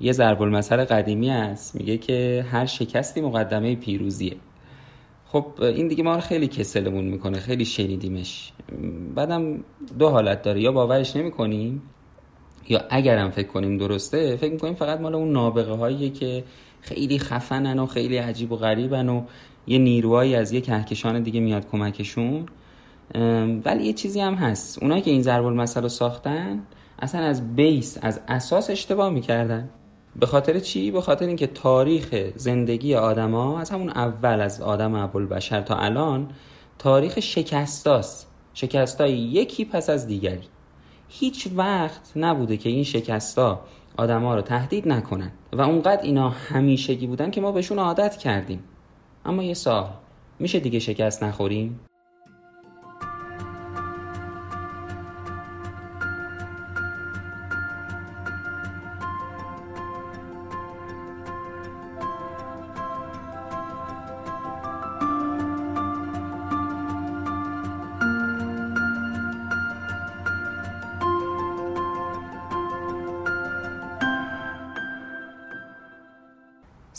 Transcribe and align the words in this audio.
یه 0.00 0.12
ضرب 0.12 0.42
المثل 0.42 0.84
قدیمی 0.84 1.30
است 1.30 1.74
میگه 1.74 1.98
که 1.98 2.46
هر 2.50 2.66
شکستی 2.66 3.20
مقدمه 3.20 3.76
پیروزیه. 3.76 4.36
خب 5.26 5.46
این 5.60 5.88
دیگه 5.88 6.02
ما 6.02 6.14
رو 6.14 6.20
خیلی 6.20 6.48
کسلمون 6.48 7.04
می‌کنه 7.04 7.38
خیلی 7.38 7.64
شنیدیمش. 7.64 8.52
بعدم 9.14 9.64
دو 9.98 10.08
حالت 10.08 10.42
داره. 10.42 10.60
یا 10.60 10.72
باورش 10.72 11.16
نمی‌کنیم 11.16 11.82
یا 12.68 12.80
اگرم 12.90 13.30
فکر 13.30 13.48
کنیم 13.48 13.78
درسته 13.78 14.36
فکر 14.36 14.52
می‌کنیم 14.52 14.74
فقط 14.74 15.00
مال 15.00 15.14
اون 15.14 15.32
نابغه 15.32 15.72
هاییه 15.72 16.10
که 16.10 16.44
خیلی 16.80 17.18
خفنن 17.18 17.78
و 17.78 17.86
خیلی 17.86 18.16
عجیب 18.16 18.52
و 18.52 18.56
غریبن 18.56 19.08
و 19.08 19.22
یه 19.66 19.78
نیروهایی 19.78 20.34
از 20.34 20.52
یه 20.52 20.60
کهکشان 20.60 21.22
دیگه 21.22 21.40
میاد 21.40 21.68
کمکشون. 21.70 22.46
ولی 23.64 23.84
یه 23.84 23.92
چیزی 23.92 24.20
هم 24.20 24.34
هست. 24.34 24.82
اونایی 24.82 25.02
که 25.02 25.10
این 25.10 25.22
ضرب 25.22 25.44
المثل 25.44 25.82
رو 25.82 25.88
ساختن 25.88 26.62
اصلا 26.98 27.20
از 27.20 27.56
بیس 27.56 27.98
از 28.02 28.20
اساس 28.28 28.70
اشتباه 28.70 29.10
می‌کردن. 29.10 29.68
به 30.16 30.26
خاطر 30.26 30.58
چی؟ 30.58 30.90
به 30.90 31.00
خاطر 31.00 31.26
اینکه 31.26 31.46
تاریخ 31.46 32.30
زندگی 32.36 32.94
آدما 32.94 33.60
از 33.60 33.70
همون 33.70 33.88
اول 33.88 34.40
از 34.40 34.60
آدم 34.60 35.06
بشر 35.06 35.60
تا 35.60 35.76
الان 35.76 36.30
تاریخ 36.78 37.20
شکستاست. 37.20 38.26
شکستای 38.54 39.12
یکی 39.12 39.64
پس 39.64 39.90
از 39.90 40.06
دیگری. 40.06 40.48
هیچ 41.08 41.48
وقت 41.56 42.12
نبوده 42.16 42.56
که 42.56 42.68
این 42.68 42.84
شکستا 42.84 43.60
آدما 43.96 44.34
رو 44.34 44.42
تهدید 44.42 44.88
نکنن 44.88 45.32
و 45.52 45.60
اونقدر 45.60 46.02
اینا 46.02 46.28
همیشگی 46.28 47.06
بودن 47.06 47.30
که 47.30 47.40
ما 47.40 47.52
بهشون 47.52 47.78
عادت 47.78 48.16
کردیم. 48.16 48.64
اما 49.24 49.42
یه 49.42 49.54
سال 49.54 49.88
میشه 50.38 50.60
دیگه 50.60 50.78
شکست 50.78 51.22
نخوریم؟ 51.22 51.80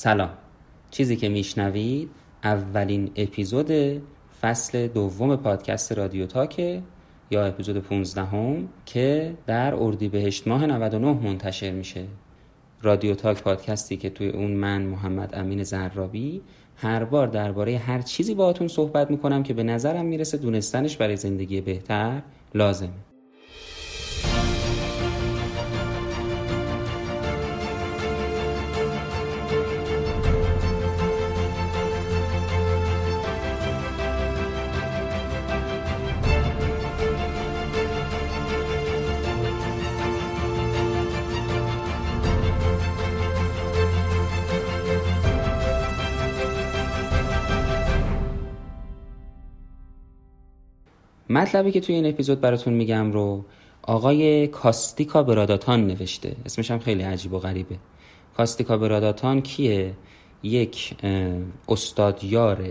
سلام. 0.04 0.30
چیزی 0.92 1.16
که 1.16 1.30
میشنوید 1.30 2.10
اولین 2.44 3.12
اپیزود 3.16 3.72
فصل 4.42 4.88
دوم 4.88 5.36
پادکست 5.36 5.92
رادیو 5.92 6.26
تاکه 6.26 6.82
یا 7.32 7.46
اپیزود 7.46 7.78
15 7.78 8.24
هم 8.24 8.70
که 8.86 9.34
در 9.46 9.76
اردیبهشت 9.76 10.48
ماه 10.48 10.66
99 10.66 11.14
منتشر 11.14 11.72
میشه. 11.72 12.04
رادیو 12.82 13.16
تاک 13.16 13.44
پادکستی 13.44 13.98
که 13.98 14.10
توی 14.10 14.30
اون 14.30 14.52
من 14.52 14.82
محمد 14.82 15.36
امین 15.36 15.64
زرابی 15.64 16.42
هر 16.76 17.04
بار 17.04 17.28
درباره 17.28 17.78
هر 17.78 18.02
چیزی 18.02 18.36
باهاتون 18.36 18.68
صحبت 18.68 19.12
می‌کنم 19.12 19.44
که 19.44 19.54
به 19.54 19.64
نظرم 19.64 20.06
می‌رسه 20.06 20.38
دونستنش 20.38 20.98
برای 20.98 21.16
زندگی 21.16 21.62
بهتر 21.62 22.22
لازمه. 22.56 23.11
مطلبی 51.32 51.72
که 51.72 51.80
توی 51.80 51.96
این 51.96 52.06
اپیزود 52.06 52.42
براتون 52.42 52.74
میگم 52.74 53.12
رو 53.12 53.46
آقای 53.82 54.48
کاستیکا 54.48 55.24
براداتان 55.24 55.88
نوشته. 55.88 56.36
اسمش 56.46 56.72
هم 56.72 56.80
خیلی 56.80 57.04
عجیب 57.04 57.34
و 57.34 57.40
غریبه. 57.40 57.76
کاستیکا 58.38 58.78
براداتان 58.78 59.42
کیه؟ 59.42 59.94
یک 60.44 60.96
استادیار 61.70 62.64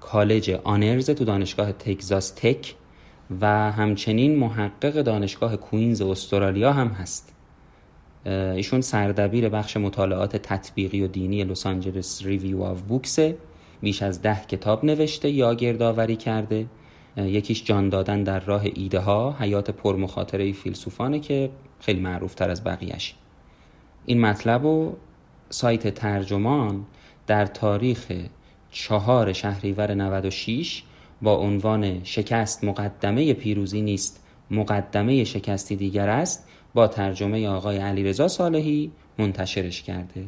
کالج 0.00 0.50
honors 0.50 1.10
تو 1.10 1.24
دانشگاه 1.24 1.72
تگزاس 1.72 2.30
Tech 2.30 2.74
و 3.40 3.72
همچنین 3.72 4.36
محقق 4.36 5.02
دانشگاه 5.02 5.56
کوینز 5.56 6.02
استرالیا 6.02 6.72
هم 6.72 6.88
هست. 6.88 7.34
ایشون 8.26 8.80
سردبیر 8.80 9.48
بخش 9.48 9.76
مطالعات 9.76 10.36
تطبیقی 10.36 11.02
و 11.02 11.06
دینی 11.06 11.44
Los 11.44 11.66
Angeles 11.66 12.22
Review 12.22 12.82
of 12.82 12.96
Books 12.96 13.29
ه 13.29 13.36
بیش 13.80 14.02
از 14.02 14.22
ده 14.22 14.40
کتاب 14.48 14.84
نوشته 14.84 15.30
یا 15.30 15.54
گردآوری 15.54 16.16
کرده. 16.16 16.66
یکیش 17.16 17.64
جان 17.64 17.88
دادن 17.88 18.22
در 18.22 18.40
راه 18.40 18.62
ایده 18.74 18.98
ها 18.98 19.36
حیات 19.40 19.70
پرمخاطره 19.70 20.52
فیلسوفانه 20.52 21.20
که 21.20 21.50
خیلی 21.80 22.00
معروف 22.00 22.34
تر 22.34 22.50
از 22.50 22.64
بقیهش 22.64 23.14
این 24.06 24.20
مطلب 24.20 24.64
و 24.64 24.96
سایت 25.50 25.94
ترجمان 25.94 26.84
در 27.26 27.46
تاریخ 27.46 28.12
چهار 28.70 29.32
شهریور 29.32 29.94
96 29.94 30.82
با 31.22 31.36
عنوان 31.36 32.04
شکست 32.04 32.64
مقدمه 32.64 33.32
پیروزی 33.34 33.82
نیست 33.82 34.24
مقدمه 34.50 35.24
شکستی 35.24 35.76
دیگر 35.76 36.08
است 36.08 36.48
با 36.74 36.86
ترجمه 36.86 37.48
آقای 37.48 37.78
علیرضا 37.78 38.28
صالحی 38.28 38.92
منتشرش 39.18 39.82
کرده. 39.82 40.24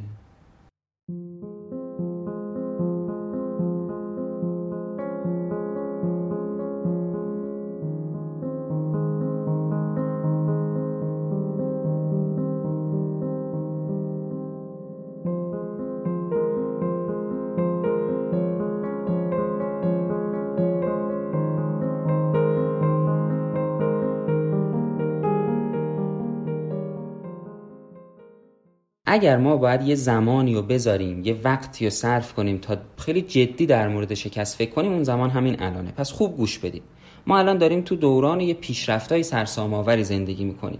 اگر 29.16 29.36
ما 29.36 29.56
باید 29.56 29.82
یه 29.82 29.94
زمانی 29.94 30.54
رو 30.54 30.62
بذاریم 30.62 31.24
یه 31.24 31.36
وقتی 31.44 31.84
رو 31.84 31.90
صرف 31.90 32.32
کنیم 32.32 32.58
تا 32.58 32.76
خیلی 32.96 33.22
جدی 33.22 33.66
در 33.66 33.88
مورد 33.88 34.14
شکست 34.14 34.58
فکر 34.58 34.70
کنیم 34.70 34.92
اون 34.92 35.02
زمان 35.02 35.30
همین 35.30 35.62
الانه. 35.62 35.92
پس 35.92 36.12
خوب 36.12 36.36
گوش 36.36 36.58
بدیم 36.58 36.82
ما 37.26 37.38
الان 37.38 37.58
داریم 37.58 37.80
تو 37.80 37.96
دوران 37.96 38.40
یه 38.40 38.54
پیشرفتای 38.54 39.22
سرسام‌آوری 39.22 40.04
زندگی 40.04 40.44
می‌کنیم. 40.44 40.78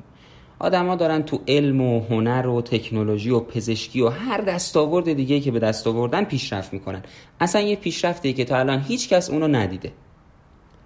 آدما 0.59 0.95
دارن 0.95 1.23
تو 1.23 1.41
علم 1.49 1.81
و 1.81 2.01
هنر 2.01 2.47
و 2.47 2.63
تکنولوژی 2.63 3.31
و 3.31 3.41
پزشکی 3.41 4.01
و 4.01 4.09
هر 4.09 4.41
دستاورد 4.41 5.13
دیگه 5.13 5.41
که 5.41 5.51
به 5.51 5.59
دست 5.59 5.87
آوردن 5.87 6.25
پیشرفت 6.25 6.73
می‌کنن. 6.73 7.03
اصلا 7.41 7.61
یه 7.61 7.77
پیشرفتی 7.77 8.33
که 8.33 8.45
تا 8.45 8.59
الان 8.59 8.81
هیچ 8.89 9.09
کس 9.09 9.31
اونو 9.31 9.49
ندیده. 9.49 9.93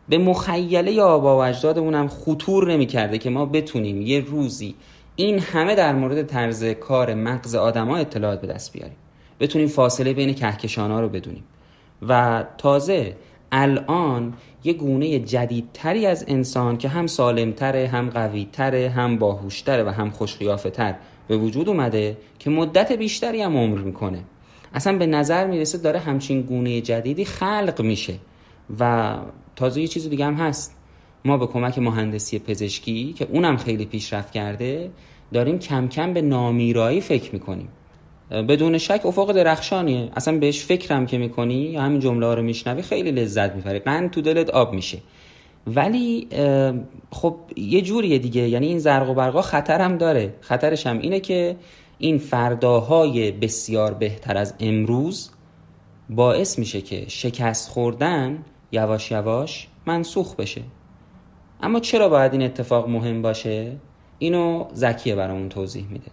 به 0.08 0.18
مخیله 0.18 1.02
آبا 1.02 1.38
و 1.38 1.42
اجدادمون 1.42 1.94
هم 1.94 2.08
خطور 2.08 2.72
نمی‌کرده 2.72 3.18
که 3.18 3.30
ما 3.30 3.46
بتونیم 3.46 4.02
یه 4.02 4.20
روزی 4.20 4.74
این 5.20 5.38
همه 5.38 5.74
در 5.74 5.94
مورد 5.94 6.22
طرز 6.22 6.64
کار 6.64 7.14
مغز 7.14 7.54
آدما 7.54 7.96
اطلاعات 7.96 8.40
به 8.40 8.46
دست 8.46 8.72
بیاریم. 8.72 8.96
بتونیم 9.40 9.68
فاصله 9.68 10.12
بین 10.12 10.34
کهکشان 10.34 10.90
ها 10.90 11.00
رو 11.00 11.08
بدونیم. 11.08 11.44
و 12.08 12.44
تازه 12.58 13.16
الان 13.52 14.34
یه 14.64 14.72
گونه 14.72 15.18
جدیدتری 15.18 16.06
از 16.06 16.24
انسان 16.28 16.78
که 16.78 16.88
هم 16.88 17.06
سالمتره 17.06 17.88
هم 17.88 18.10
قویتره 18.10 18.88
هم 18.88 19.18
باهوشتره 19.18 19.84
و 19.84 19.88
هم 19.88 20.10
خوشقیافه 20.10 20.96
به 21.28 21.36
وجود 21.36 21.68
اومده 21.68 22.16
که 22.38 22.50
مدت 22.50 22.92
بیشتری 22.92 23.42
هم 23.42 23.56
عمر 23.56 23.78
می‌کنه. 23.78 24.24
اصلا 24.74 24.98
به 24.98 25.06
نظر 25.06 25.46
می‌رسه 25.46 25.78
داره 25.78 25.98
همچین 25.98 26.42
گونه 26.42 26.80
جدیدی 26.80 27.24
خلق 27.24 27.80
میشه. 27.80 28.14
و 28.80 29.16
تازه 29.56 29.80
یه 29.80 29.86
چیز 29.86 30.10
دیگه 30.10 30.24
هم 30.24 30.34
هست. 30.34 30.76
ما 31.24 31.36
به 31.36 31.46
کمک 31.46 31.78
مهندسی 31.78 32.38
پزشکی 32.38 33.12
که 33.12 33.26
اونم 33.30 33.56
خیلی 33.56 33.84
پیشرفت 33.84 34.32
کرده 34.32 34.90
داریم 35.32 35.58
کم 35.58 35.88
کم 35.88 36.12
به 36.12 36.22
نامیرایی 36.22 37.00
فکر 37.00 37.32
می‌کنیم. 37.32 37.68
بدون 38.30 38.78
شک 38.78 39.00
افق 39.04 39.32
درخشانیه. 39.32 40.10
اصلا 40.16 40.38
بهش 40.38 40.64
فکرم 40.64 41.06
که 41.06 41.18
می‌کنی 41.18 41.54
یا 41.54 41.82
همین 41.82 42.00
جمله 42.00 42.26
ها 42.26 42.34
رو 42.34 42.42
میشنوی 42.42 42.82
خیلی 42.82 43.10
لذت 43.10 43.54
می‌بری. 43.54 43.78
قند 43.78 44.10
تو 44.10 44.20
دلت 44.20 44.50
آب 44.50 44.74
میشه. 44.74 44.98
ولی 45.66 46.28
خب 47.10 47.36
یه 47.56 47.82
جوریه 47.82 48.18
دیگه. 48.18 48.48
یعنی 48.48 48.66
این 48.66 48.78
زرق 48.78 49.10
و 49.10 49.14
برقا 49.14 49.42
خطر 49.42 49.80
هم 49.80 49.98
داره. 49.98 50.34
خطرش 50.40 50.86
هم 50.86 50.98
اینه 50.98 51.20
که 51.20 51.56
این 51.98 52.18
فرداهای 52.18 53.32
بسیار 53.32 53.94
بهتر 53.94 54.36
از 54.36 54.54
امروز 54.60 55.30
باعث 56.10 56.58
میشه 56.58 56.80
که 56.80 57.04
شکست 57.08 57.70
خوردن 57.70 58.44
یواش 58.72 59.10
یواش 59.10 59.68
منسوخ 59.86 60.36
بشه. 60.36 60.62
اما 61.62 61.80
چرا 61.80 62.08
باید 62.08 62.32
این 62.32 62.42
اتفاق 62.42 62.88
مهم 62.88 63.22
باشه؟ 63.22 63.76
اینو 64.22 64.68
زکیه 64.72 65.14
برامون 65.14 65.48
توضیح 65.48 65.86
میده. 65.90 66.10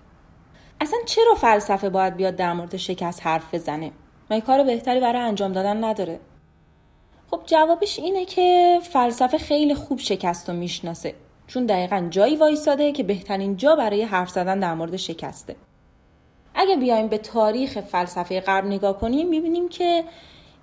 اصلا 0.82 1.00
چرا 1.06 1.36
فلسفه 1.36 1.90
باید 1.90 2.16
بیاد 2.16 2.36
در 2.36 2.54
مورد 2.54 2.78
شکست 2.78 3.28
حرف 3.28 3.54
بزنه؟ 3.54 3.92
مگه 4.32 4.42
کار 4.42 4.64
بهتری 4.64 5.00
برای 5.00 5.22
انجام 5.22 5.54
دادن 5.54 5.84
نداره؟ 5.84 6.20
خب 7.32 7.42
جوابش 7.46 8.00
اینه 8.00 8.26
که 8.26 8.80
فلسفه 8.84 9.38
خیلی 9.38 9.76
خوب 9.76 10.00
شکست 10.00 10.50
رو 10.50 10.56
می‌شناسه. 10.56 11.16
چون 11.48 11.66
دقیقا 11.66 12.08
جایی 12.10 12.36
وایساده 12.36 12.92
که 12.92 13.04
بهترین 13.04 13.58
جا 13.58 13.76
برای 13.76 14.04
حرف 14.04 14.30
زدن 14.30 14.60
در 14.60 14.74
مورد 14.74 14.96
شکسته. 14.96 15.56
اگه 16.56 16.76
بیایم 16.76 17.08
به 17.08 17.18
تاریخ 17.18 17.80
فلسفه 17.80 18.42
غرب 18.42 18.66
نگاه 18.66 19.00
کنیم 19.00 19.30
می‌بینیم 19.30 19.70
که 19.70 20.04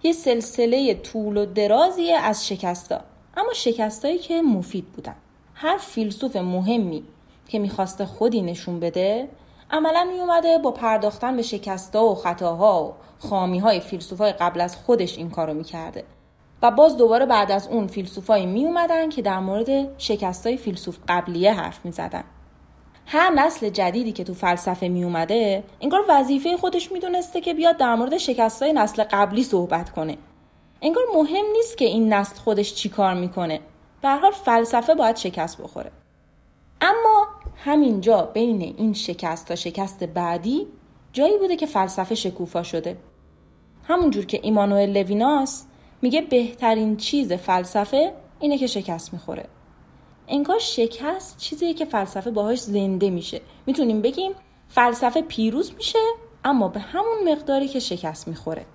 یه 0.03 0.13
سلسله 0.13 0.95
طول 0.95 1.37
و 1.37 1.47
درازی 1.47 2.13
از 2.13 2.49
شکستا. 2.49 3.01
اما 3.37 3.53
شکستایی 3.53 4.19
که 4.19 4.43
مفید 4.43 4.87
بودن. 4.93 5.17
هر 5.55 5.77
فیلسوف 5.77 6.37
مهمی 6.37 7.05
که 7.49 7.59
می‌خواسته 7.59 8.07
خودی 8.07 8.43
نشون 8.43 8.81
بده 8.81 9.29
عملا 9.71 10.05
میومده 10.05 10.59
با 10.59 10.71
پرداختن 10.71 11.37
به 11.37 11.43
شکستا 11.43 12.05
و 12.05 12.15
خطاها 12.15 12.85
و 12.85 12.95
خامی 13.29 13.59
های 13.59 13.81
فیلسوف 13.81 14.19
های 14.19 14.33
قبل 14.33 14.61
از 14.61 14.77
خودش 14.77 15.19
این 15.19 15.31
کارو 15.31 15.55
می‌کرده. 15.55 16.05
و 16.63 16.71
باز 16.71 16.97
دوباره 16.97 17.27
بعد 17.27 17.53
از 17.53 17.69
اون 17.69 17.87
فیلسوفایی 17.87 18.47
می 18.47 18.67
اومدن 18.67 19.09
که 19.09 19.23
در 19.23 19.39
مورد 19.39 19.99
شکستای 19.99 20.57
فیلسوف 20.57 20.99
قبلیه 21.09 21.53
حرف 21.53 21.85
می 21.85 21.93
زدن. 21.93 22.25
هر 23.07 23.31
نسل 23.31 23.69
جدیدی 23.69 24.13
که 24.13 24.25
تو 24.25 24.35
فلسفه 24.35 24.89
می 24.89 25.05
اومده 25.05 25.65
انگار 25.81 26.05
وظیفه 26.09 26.57
خودش 26.57 26.93
می‌دونسته 26.93 27.41
که 27.41 27.55
بیاد 27.55 27.77
در 27.77 27.95
مورد 27.95 28.17
شکستای 28.19 28.73
نسل 28.73 29.05
قبلی 29.11 29.43
صحبت 29.45 29.91
کنه. 29.91 30.19
انگار 30.83 31.05
مهم 31.15 31.45
نیست 31.53 31.79
که 31.79 31.85
این 31.85 32.13
نسل 32.13 32.37
خودش 32.37 32.75
چی 32.75 32.89
کار 32.89 33.15
می‌کنه. 33.15 33.61
به 34.03 34.09
حال 34.09 34.33
فلسفه 34.33 34.95
باید 34.95 35.17
شکست 35.17 35.63
بخوره. 35.63 35.91
اما 36.85 37.27
همینجا 37.57 38.23
بین 38.23 38.63
این 38.63 38.93
شکست 38.93 39.49
تا 39.49 39.55
شکست 39.55 40.05
بعدی 40.05 40.67
جایی 41.13 41.39
بوده 41.39 41.57
که 41.57 41.67
فلسفه 41.67 42.15
شکوفا 42.15 42.63
شده. 42.63 42.97
همونجور 43.85 44.27
که 44.27 44.41
ایمانوئل 44.43 44.97
لویناس 44.97 45.65
میگه 46.03 46.21
بهترین 46.21 46.97
چیز 46.97 47.33
فلسفه 47.33 48.13
اینه 48.41 48.59
که 48.59 48.67
شکست 48.67 49.13
می‌خوره. 49.13 49.47
انگار 50.29 50.59
شکست 50.59 51.39
چیزیه 51.39 51.75
که 51.75 51.85
فلسفه 51.85 52.31
باهاش 52.31 52.61
زنده 52.61 53.11
میشه. 53.11 53.41
می‌تونیم 53.67 54.03
بگیم 54.03 54.33
فلسفه 54.69 55.23
پیروز 55.23 55.75
میشه 55.77 55.99
اما 56.45 56.69
به 56.69 56.81
همون 56.81 57.33
مقداری 57.33 57.69
که 57.69 57.81
شکست 57.81 58.29
می‌خوره. 58.29 58.67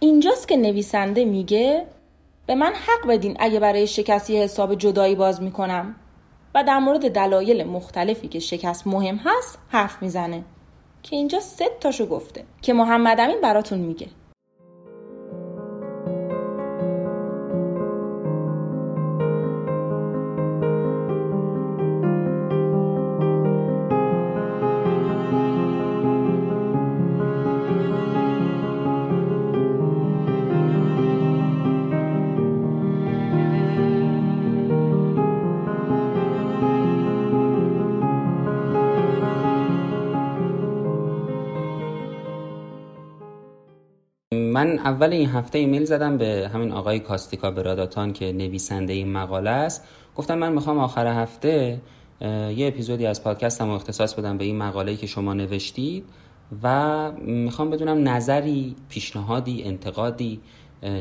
اینجاست 0.00 0.48
که 0.48 0.56
نویسنده 0.56 1.24
میگه 1.24 1.86
به 2.46 2.54
من 2.54 2.72
حق 2.72 3.08
بدین 3.08 3.36
اگه 3.40 3.60
برای 3.60 3.86
شکست 3.86 4.30
یه 4.30 4.42
حساب 4.42 4.74
جدایی 4.74 5.14
باز 5.14 5.42
می‌کنم. 5.42 5.94
و 6.58 6.64
در 6.64 6.78
مورد 6.78 7.12
دلایل 7.12 7.64
مختلفی 7.64 8.28
که 8.28 8.38
شکست 8.38 8.86
مهم 8.86 9.16
هست 9.16 9.58
حرف 9.68 10.02
می‌زنه. 10.02 10.44
که 11.02 11.16
اینجا 11.16 11.40
سه 11.40 11.64
تاشو 11.80 12.06
گفته. 12.06 12.44
که 12.62 12.72
محمد 12.72 13.20
امین 13.20 13.40
براتون 13.40 13.78
میگه. 13.78 14.06
من 44.52 44.78
اول 44.78 45.12
این 45.12 45.28
هفته 45.28 45.58
ایمیل 45.58 45.84
زدم 45.84 46.18
به 46.18 46.50
همین 46.54 46.72
آقای 46.72 46.98
کاستیکا 46.98 47.50
براداتان 47.50 48.12
که 48.12 48.32
نویسنده 48.32 48.92
این 48.92 49.12
مقاله 49.12 49.50
است. 49.50 49.84
گفتم 50.16 50.38
من 50.38 50.52
می‌خوام 50.52 50.78
آخر 50.78 51.06
هفته 51.06 51.80
یه 52.20 52.68
اپیزودی 52.68 53.06
از 53.06 53.24
پادکستم 53.24 53.70
اختصاص 53.70 54.14
بدم 54.14 54.38
به 54.38 54.44
این 54.44 54.58
مقاله‌ای 54.58 54.96
که 54.96 55.06
شما 55.06 55.34
نوشتید 55.34 56.04
و 56.62 57.12
می‌خوام 57.12 57.70
بدونم 57.70 58.08
نظری 58.08 58.76
پیشنهادی 58.88 59.62
انتقادی 59.62 60.40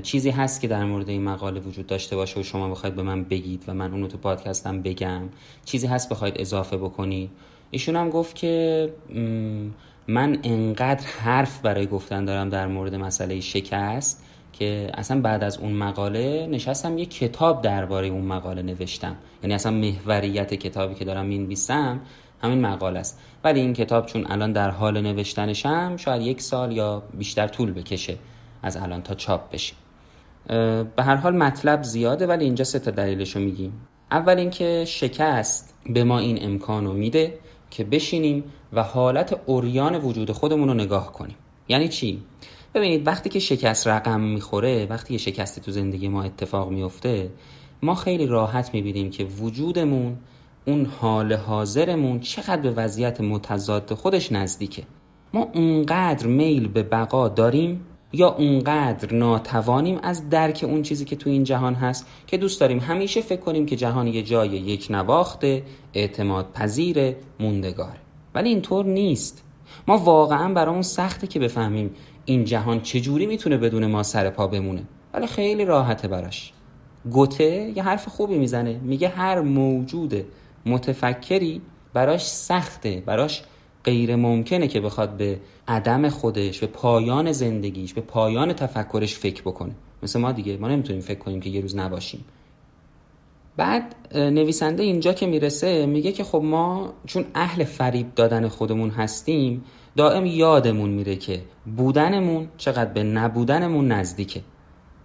چیزی 0.04 0.30
هست 0.30 0.62
که 0.62 0.68
در 0.68 0.86
مورد 0.86 1.10
این 1.10 1.24
مقاله 1.24 1.60
وجود 1.60 1.88
داشته 1.88 2.16
باشه 2.16 2.40
و 2.40 2.44
شما 2.44 2.70
بخواید 2.70 2.96
به 2.96 3.04
من 3.04 3.24
بگید 3.24 3.64
و 3.68 3.74
من 3.74 3.92
اونو 3.92 4.08
تو 4.08 4.18
پادکستم 4.18 4.82
بگم. 4.82 5.22
چیزی 5.66 5.88
هست 5.88 6.10
بخواید 6.10 6.34
اضافه 6.38 6.78
بکنی 6.78 7.30
ایشون 7.72 7.96
هم 7.96 8.10
گفت 8.10 8.36
که 8.36 8.90
من 10.10 10.40
انقدر 10.44 11.08
حرف 11.08 11.62
برای 11.62 11.88
گفتن 11.88 12.26
دارم 12.26 12.50
در 12.50 12.68
مورد 12.68 12.96
مسئله 12.96 13.40
شکست 13.40 14.24
که 14.54 14.92
اصلا 14.94 15.22
بعد 15.22 15.44
از 15.44 15.58
اون 15.58 15.74
مقاله 15.74 16.48
نشستم 16.52 16.98
یه 16.98 17.06
کتاب 17.06 17.62
درباره 17.62 18.08
اون 18.08 18.26
مقاله 18.26 18.62
نوشتم. 18.62 19.16
یعنی 19.44 19.54
اصلا 19.54 19.72
محوریت 19.72 20.54
کتابی 20.54 20.96
که 20.96 21.06
دارم 21.06 21.26
می‌نویسم 21.26 22.00
همین 22.42 22.62
مقاله 22.62 23.00
است. 23.00 23.20
ولی 23.44 23.60
این 23.60 23.74
کتاب 23.74 24.06
چون 24.06 24.26
الان 24.32 24.52
در 24.52 24.70
حال 24.70 25.02
نوشتنشم 25.02 25.98
شاید 25.98 26.22
یک 26.22 26.42
سال 26.42 26.72
یا 26.72 27.04
بیشتر 27.18 27.48
طول 27.48 27.74
بکشه 27.74 28.18
از 28.64 28.78
الان 28.78 29.02
تا 29.02 29.16
چاپ 29.16 29.52
بشه. 29.52 29.74
به 30.96 31.04
هر 31.04 31.16
حال 31.16 31.36
مطلب 31.36 31.84
زیاده 31.84 32.28
ولی 32.28 32.46
اینجا 32.46 32.64
سه 32.64 32.80
تا 32.80 32.92
دلیلشو 32.92 33.40
میگیم. 33.40 33.74
اول 34.12 34.38
اینکه 34.38 34.86
شکست 34.88 35.76
به 35.90 36.04
ما 36.04 36.20
این 36.20 36.40
امکان 36.42 36.86
رو 36.86 36.94
میده 36.94 37.34
که 37.70 37.84
بشینیم 37.84 38.44
و 38.74 38.84
حالت 38.84 39.42
اوریان 39.46 39.96
وجود 39.96 40.32
خودمون 40.32 40.68
رو 40.68 40.74
نگاه 40.74 41.14
کنیم. 41.14 41.36
یعنی 41.68 41.88
چی؟ 41.88 42.22
ببینید 42.74 43.08
وقتی 43.08 43.30
که 43.30 43.40
شکست 43.40 43.88
رقم 43.88 44.20
می‌خوره 44.20 44.88
وقتی 44.90 45.14
که 45.14 45.18
شکستی 45.18 45.62
تو 45.62 45.72
زندگی 45.72 46.08
ما 46.08 46.24
اتفاق 46.24 46.70
میفته 46.70 47.30
ما 47.84 47.96
خیلی 47.96 48.26
راحت 48.26 48.74
می‌بینیم 48.74 49.10
که 49.10 49.24
وجودمون 49.26 50.18
اون 50.66 50.86
حال 50.86 51.34
حاضرمون 51.34 52.20
چقدر 52.20 52.62
به 52.62 52.72
وضعیت 52.72 53.22
متضاد 53.22 53.94
خودش 53.94 54.32
نزدیکه. 54.32 54.84
ما 55.34 55.48
اونقدر 55.54 56.28
میل 56.28 56.68
به 56.68 56.84
بقا 56.84 57.28
داریم 57.28 57.86
یا 58.14 58.30
اونقدر 58.30 59.14
ناتوانیم 59.14 60.00
از 60.04 60.30
درک 60.30 60.66
اون 60.68 60.82
چیزی 60.82 61.06
که 61.06 61.16
تو 61.16 61.30
این 61.30 61.44
جهان 61.44 61.74
هست 61.74 62.08
که 62.28 62.38
دوست 62.38 62.62
داریم 62.62 62.80
همیشه 62.80 63.22
فکر 63.22 63.42
کنیم 63.42 63.66
که 63.66 63.76
جهان 63.76 64.08
یه 64.08 64.24
جای 64.24 64.50
یک 64.50 64.88
نواخته 64.90 65.64
اعتماد 65.94 66.52
پذیر 66.54 67.16
موندگاره. 67.40 68.07
ولی 68.38 68.50
اینطور 68.50 68.86
نیست. 68.86 69.44
ما 69.88 69.98
واقعا 69.98 70.54
برامون 70.54 70.82
سخته 70.82 71.28
که 71.28 71.40
بفهمیم 71.40 71.92
این 72.26 72.46
جهان 72.46 72.82
چجوری 72.82 73.26
می‌تونه 73.26 73.58
بدون 73.58 73.86
ما 73.86 74.04
سر 74.04 74.30
پا 74.30 74.48
بمونه. 74.48 74.84
ولی 75.14 75.28
خیلی 75.28 75.66
راحته 75.66 76.08
براش. 76.08 76.54
گوته 77.12 77.74
یه 77.76 77.84
حرف 77.84 78.08
خوبی 78.08 78.38
می‌زنه. 78.38 78.80
میگه 78.84 79.08
هر 79.08 79.42
موجود 79.42 80.26
متفکری 80.66 81.62
براش 81.94 82.26
سخته 82.26 83.04
براش 83.06 83.44
غیر 83.84 84.16
ممکنه 84.16 84.68
که 84.68 84.82
بخواد 84.82 85.18
به 85.18 85.40
عدم 85.68 86.10
خودش 86.10 86.60
به 86.60 86.68
پایان 86.68 87.32
زندگیش 87.32 87.94
به 87.94 88.02
پایان 88.02 88.54
تفکرش 88.54 89.16
فکر 89.16 89.42
بکنه. 89.42 89.76
مثل 90.04 90.20
ما 90.20 90.32
دیگه. 90.32 90.58
ما 90.58 90.68
نمی‌تونیم 90.68 91.02
فکر 91.02 91.20
کنیم 91.20 91.40
که 91.40 91.50
یه 91.50 91.62
روز 91.62 91.76
نباشیم. 91.76 92.26
بعد 93.58 93.96
نویسنده 94.16 94.84
اینجا 94.84 95.14
که 95.14 95.28
می‌رسه 95.28 95.86
میگه 95.86 96.12
که 96.12 96.24
خب 96.24 96.42
ما 96.44 96.94
چون 97.06 97.26
اهل 97.36 97.64
فریب 97.64 98.16
دادن 98.16 98.48
خودمون 98.48 98.90
هستیم 98.90 99.64
دائم 99.96 100.26
یادمون 100.26 100.90
میره 100.90 101.16
که 101.16 101.42
بودنمون 101.78 102.48
چقدر 102.58 102.92
به 102.92 103.04
نبودنمون 103.04 103.88
نزدیکه. 103.88 104.42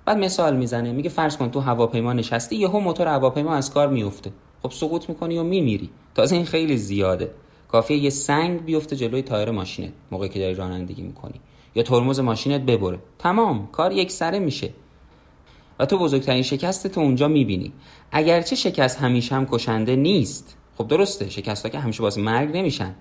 بعد 0.05 0.19
مثال 0.19 0.57
می‌زنه 0.57 0.93
میگه 0.93 1.11
فرض 1.11 1.37
کن 1.37 1.51
تو 1.51 1.61
هواپیما 1.61 2.13
نشستی 2.13 2.57
یهو 2.57 2.81
موتور 2.81 3.07
هواپیما 3.07 3.55
از 3.55 3.73
کار 3.73 3.89
میفته. 3.89 4.33
خب 4.63 4.71
سقوط 4.71 5.09
می‌کنی 5.09 5.39
و 5.39 5.43
میمیری. 5.43 5.91
تازه 6.15 6.37
این 6.37 6.45
خیلی 6.45 6.77
زیاده. 6.77 7.31
کافیه 7.69 7.97
یه 7.97 8.11
سنگ 8.11 8.65
بیفته 8.65 8.97
جلوی 8.97 9.23
تایر 9.23 9.51
ماشینت 9.51 9.93
موقعی 10.11 10.29
که 10.29 10.41
داری 10.41 10.55
رانندگی 10.55 11.03
می‌کنی. 11.03 11.41
یا 11.75 11.83
ترمز 11.83 12.21
ماشینت 12.21 12.61
ببره. 12.61 12.99
تمام 13.19 13.69
کار 13.73 13.93
یک 13.93 14.11
سره 14.11 14.39
میشه. 14.39 14.71
تو 15.87 15.99
بزرگترین 15.99 16.43
شکست 16.43 16.87
تو 16.87 17.01
اونجا 17.01 17.29
می‌بینی. 17.29 17.73
اگرچه 18.13 18.57
شکست 18.57 18.99
همیشه 18.99 19.35
هم 19.35 19.47
کشنده 19.47 19.97
نیست. 19.97 20.57
خب 20.79 20.89
درسته 20.89 21.31
شکست 21.31 21.67
ها 21.67 21.69
که 21.69 21.79
همیشه 21.79 22.03
باز 22.03 22.19
مرگ 22.19 22.57
نمیشن. 22.57 22.95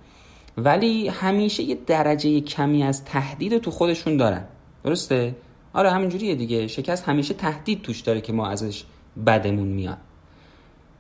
ولی 0.58 1.08
همیشه 1.08 1.64
یه 1.64 1.78
درجه 1.88 2.42
کمی 2.42 2.84
از 2.84 3.06
تهدید 3.06 3.58
تو 3.58 3.72
خودشون 3.72 4.18
دارن. 4.18 4.46
درسته؟ 4.84 5.36
آره 5.74 5.92
همینجوریه 5.92 6.36
دیگه. 6.36 6.68
شکست 6.68 7.10
همیشه 7.10 7.34
تهدید 7.34 7.82
توش 7.82 8.02
داره 8.02 8.22
که 8.22 8.34
ما 8.34 8.48
ازش 8.48 8.84
بدمون 9.26 9.68
میاد. 9.68 9.98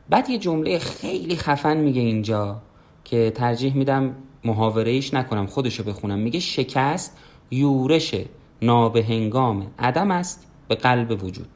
بعد 0.09 0.29
یه 0.29 0.38
جمله 0.38 0.79
خیلی 0.79 1.35
خفن 1.35 1.77
میگه 1.77 2.01
اینجا 2.01 2.61
که 3.03 3.31
ترجیح 3.35 3.75
میدم 3.75 4.15
محاوره 4.43 5.01
نکنم 5.13 5.45
خودشو 5.45 5.83
بخونم. 5.83 6.19
میگه 6.19 6.39
شکست 6.39 7.17
یورش 7.51 8.15
نابهنگام 8.61 9.67
عدم 9.79 10.11
است 10.11 10.47
به 10.67 10.75
قلب 10.75 11.23
وجود. 11.23 11.47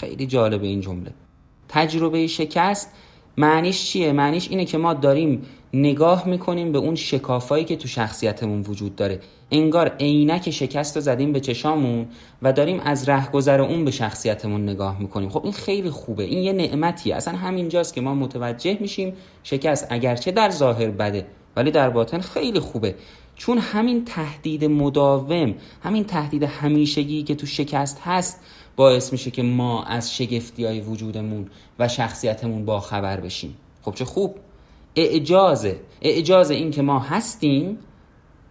خیلی 0.00 0.26
جالب 0.26 0.62
این 0.62 0.80
جمله. 0.80 1.12
تجربه 1.68 2.26
شکست 2.26 2.92
معنیش 3.36 3.84
چیه؟ 3.84 4.12
معنیش 4.12 4.48
اینه 4.48 4.64
که 4.64 4.78
ما 4.78 4.94
داریم 4.94 5.42
نگاه 5.72 6.28
می‌کنیم 6.28 6.72
به 6.72 6.78
اون 6.78 6.94
شکافایی 6.94 7.64
که 7.64 7.76
تو 7.76 7.88
شخصیتمون 7.88 8.60
وجود 8.60 8.96
داره. 8.96 9.20
انگار 9.50 9.96
عینک 10.00 10.50
شکست 10.50 10.96
رو 10.96 11.02
زدیم 11.02 11.32
به 11.32 11.40
چشامون 11.40 12.06
و 12.42 12.52
داریم 12.52 12.80
از 12.80 13.08
رهگذر 13.08 13.60
اون 13.60 13.84
به 13.84 13.90
شخصیتمون 13.90 14.62
نگاه 14.62 15.00
می‌کنیم. 15.00 15.28
خب 15.28 15.44
این 15.44 15.52
خیلی 15.52 15.90
خوبه. 15.90 16.24
این 16.24 16.38
یه 16.38 16.52
نعمتیه. 16.52 17.16
اصلا 17.16 17.36
همینجاست 17.36 17.94
که 17.94 18.00
ما 18.00 18.14
متوجه 18.14 18.78
میشیم 18.80 19.12
شکست 19.42 19.86
اگرچه 19.90 20.30
در 20.30 20.50
ظاهر 20.50 20.90
بده 20.90 21.26
ولی 21.56 21.70
در 21.70 21.90
باطن 21.90 22.20
خیلی 22.20 22.60
خوبه. 22.60 22.94
چون 23.40 23.58
همین 23.58 24.04
تهدید 24.04 24.64
مداوم 24.64 25.54
همین 25.82 26.04
تهدید 26.04 26.42
همیشگی 26.42 27.22
که 27.22 27.34
تو 27.34 27.46
شکست 27.46 28.00
هست 28.00 28.40
باعث 28.76 29.12
میشه 29.12 29.30
که 29.30 29.42
ما 29.42 29.84
از 29.84 30.14
شگفتی 30.14 30.64
های 30.64 30.80
وجودمون 30.80 31.46
و 31.78 31.88
شخصیتمون 31.88 32.64
با 32.64 32.80
خبر 32.80 33.20
بشیم. 33.20 33.56
خب 33.82 33.94
چه 33.94 34.04
خوب. 34.04 34.36
اعجازه 34.96 35.80
اعجاز 36.02 36.50
این 36.50 36.70
که 36.70 36.82
ما 36.82 36.98
هستیم 36.98 37.78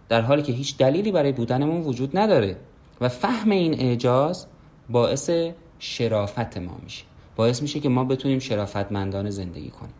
در 0.08 0.20
حالی 0.20 0.42
که 0.42 0.52
هیچ 0.52 0.76
دلیلی 0.76 1.12
برای 1.12 1.32
بودنمون 1.32 1.80
وجود 1.80 2.18
نداره 2.18 2.56
و 3.00 3.08
فهم 3.08 3.50
این 3.50 3.80
اعجاز 3.80 4.46
باعث 4.88 5.30
شرافت 5.78 6.58
ما 6.58 6.78
میشه. 6.82 7.04
باعث 7.36 7.62
میشه 7.62 7.80
که 7.80 7.88
ما 7.88 8.04
بتونیم 8.04 8.38
شرافتمندانه 8.38 9.30
زندگی 9.30 9.70
کنیم. 9.70 9.94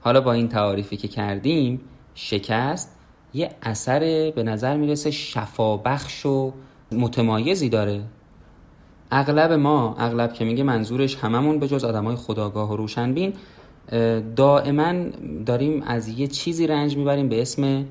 حالا 0.00 0.20
با 0.20 0.32
این 0.32 0.48
تعاریفی 0.48 0.96
که 0.96 1.08
کردیم 1.08 1.80
شکست 2.14 2.96
یه 3.34 3.50
اثر 3.62 4.00
به 4.36 4.42
نظر 4.42 4.76
می‌رسه 4.76 5.10
شفابخش 5.10 6.26
و 6.26 6.52
متمایزی 6.92 7.68
داره. 7.68 8.02
اغلب 9.10 9.52
ما 9.52 9.96
اغلب 9.98 10.32
که 10.32 10.44
میگه 10.44 10.62
منظورش 10.62 11.16
هممون 11.16 11.58
به 11.58 11.68
جز 11.68 11.84
آدمای 11.84 12.16
خداگاه 12.16 12.72
و 12.72 12.76
روشنبین 12.76 13.32
دائما 14.36 14.94
داریم 15.46 15.82
از 15.82 16.08
یه 16.08 16.26
چیزی 16.26 16.66
رنج 16.66 16.96
می‌بریم 16.96 17.28
به 17.28 17.42
اسم 17.42 17.84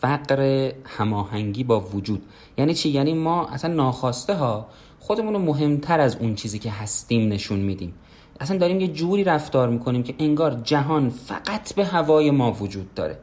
فقر 0.00 0.72
هماهنگی 0.84 1.64
با 1.64 1.80
وجود. 1.80 2.22
یعنی 2.58 2.74
چی؟ 2.74 2.88
یعنی 2.88 3.14
ما 3.14 3.46
اصلا 3.46 3.74
ناخواسته 3.74 4.34
ها 4.34 4.66
خودمون 5.00 5.32
رو 5.34 5.38
مهمتر 5.38 6.00
از 6.00 6.16
اون 6.16 6.34
چیزی 6.34 6.58
که 6.58 6.70
هستیم 6.70 7.32
نشون 7.32 7.58
میدیم. 7.58 7.94
اصلا 8.40 8.58
داریم 8.58 8.80
یه 8.80 8.88
جوری 8.88 9.24
رفتار 9.24 9.68
می‌کنیم 9.68 10.02
که 10.02 10.14
انگار 10.18 10.60
جهان 10.64 11.10
فقط 11.10 11.74
به 11.74 11.84
هوای 11.84 12.30
ما 12.30 12.52
وجود 12.52 12.94
داره. 12.94 13.18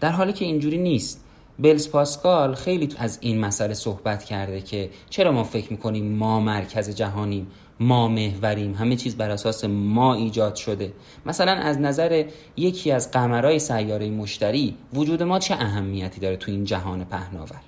در 0.00 0.10
حالی 0.10 0.32
که 0.32 0.44
اینجوری 0.44 0.78
نیست. 0.78 1.24
بلز 1.58 1.90
پاسکال 1.90 2.54
خیلی 2.54 2.88
از 2.98 3.18
این 3.20 3.40
مسئله 3.40 3.74
صحبت 3.74 4.24
کرده 4.24 4.60
که 4.60 4.90
چرا 5.10 5.32
ما 5.32 5.44
فکر 5.44 5.72
می‌کنیم 5.72 6.16
ما 6.16 6.40
مرکز 6.40 6.90
جهانیم 6.90 7.46
ما 7.80 8.08
محوریم 8.08 8.74
همه 8.74 8.96
چیز 8.96 9.16
بر 9.16 9.30
اساس 9.30 9.64
ما 9.64 10.14
ایجاد 10.14 10.54
شده. 10.54 10.92
مثلا 11.26 11.52
از 11.52 11.80
نظر 11.80 12.24
یکی 12.56 12.90
از 12.92 13.10
قمرهای 13.10 13.58
سیاره 13.58 14.10
مشتری 14.10 14.76
وجود 14.94 15.22
ما 15.22 15.38
چه 15.38 15.54
اهمیتی 15.54 16.20
داره 16.20 16.36
تو 16.36 16.50
این 16.50 16.64
جهان 16.64 17.04
پهناور؟ 17.04 17.60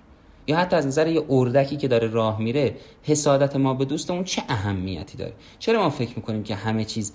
یا 0.50 0.56
حتی 0.56 0.76
از 0.76 0.86
نظر 0.86 1.06
یه 1.06 1.22
اردکی 1.30 1.76
که 1.76 1.88
داره 1.88 2.08
راه 2.08 2.40
میره 2.40 2.76
حسادت 3.02 3.56
ما 3.56 3.74
به 3.74 3.84
دوستمون 3.84 4.24
چه 4.24 4.42
اهمیتی 4.48 5.18
داره؟ 5.18 5.32
چرا 5.58 5.82
ما 5.82 5.90
فکر 5.90 6.12
می‌کنیم 6.16 6.42
که 6.42 6.54
همه 6.54 6.84
چیز 6.84 7.12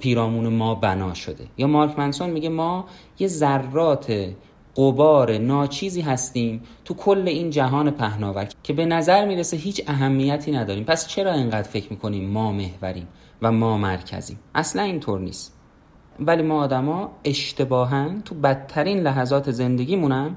پیرامون 0.00 0.46
ما 0.46 0.74
بنا 0.74 1.14
شده؟ 1.14 1.46
یا 1.58 1.66
مارک 1.66 1.98
منسون 1.98 2.30
میگه 2.30 2.48
ما 2.48 2.84
یه 3.18 3.28
ذرات 3.28 4.34
قبار 4.76 5.38
ناچیزی 5.38 6.00
هستیم 6.00 6.62
تو 6.84 6.94
کل 6.94 7.28
این 7.28 7.50
جهان 7.50 7.90
پهناور 7.90 8.48
که 8.62 8.72
به 8.72 8.86
نظر 8.86 9.26
می‌رسه 9.26 9.56
هیچ 9.56 9.82
اهمیتی 9.86 10.52
نداریم. 10.52 10.84
پس 10.84 11.08
چرا 11.08 11.32
اینقدر 11.32 11.68
فکر 11.68 11.86
می‌کنیم 11.90 12.30
ما 12.30 12.52
محوریم 12.52 13.08
و 13.42 13.52
ما 13.52 13.78
مرکزیم؟ 13.78 14.38
اصلا 14.54 14.82
اینطور 14.82 15.20
نیست. 15.20 15.54
ولی 16.20 16.42
ما 16.42 16.62
آدما 16.62 17.10
اشتباها 17.24 18.08
تو 18.24 18.34
بدترین 18.34 19.00
لحظات 19.00 19.50
زندگیمونم 19.50 20.36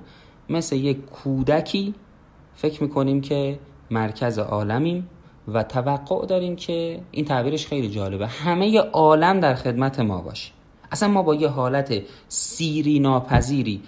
مثل 0.49 0.75
یک 0.75 1.05
کودکی 1.05 1.93
فکر 2.57 2.83
می‌کنیم 2.83 3.21
که 3.21 3.59
مرکز 3.91 4.39
عالمیم 4.39 5.09
و 5.47 5.63
توقع 5.63 6.25
داریم 6.25 6.55
که 6.55 6.99
این 7.11 7.25
تعبیرش 7.25 7.67
خیلی 7.67 7.89
جالبه. 7.89 8.27
همه 8.27 8.79
عالم 8.79 9.39
در 9.39 9.55
خدمت 9.55 9.99
ما 9.99 10.21
باشه 10.21 10.51
اصلا 10.91 11.09
ما 11.09 11.23
با 11.23 11.35
یه 11.35 11.47
حالت 11.47 12.01
سیری 12.27 12.99
ناپذیری 12.99 13.81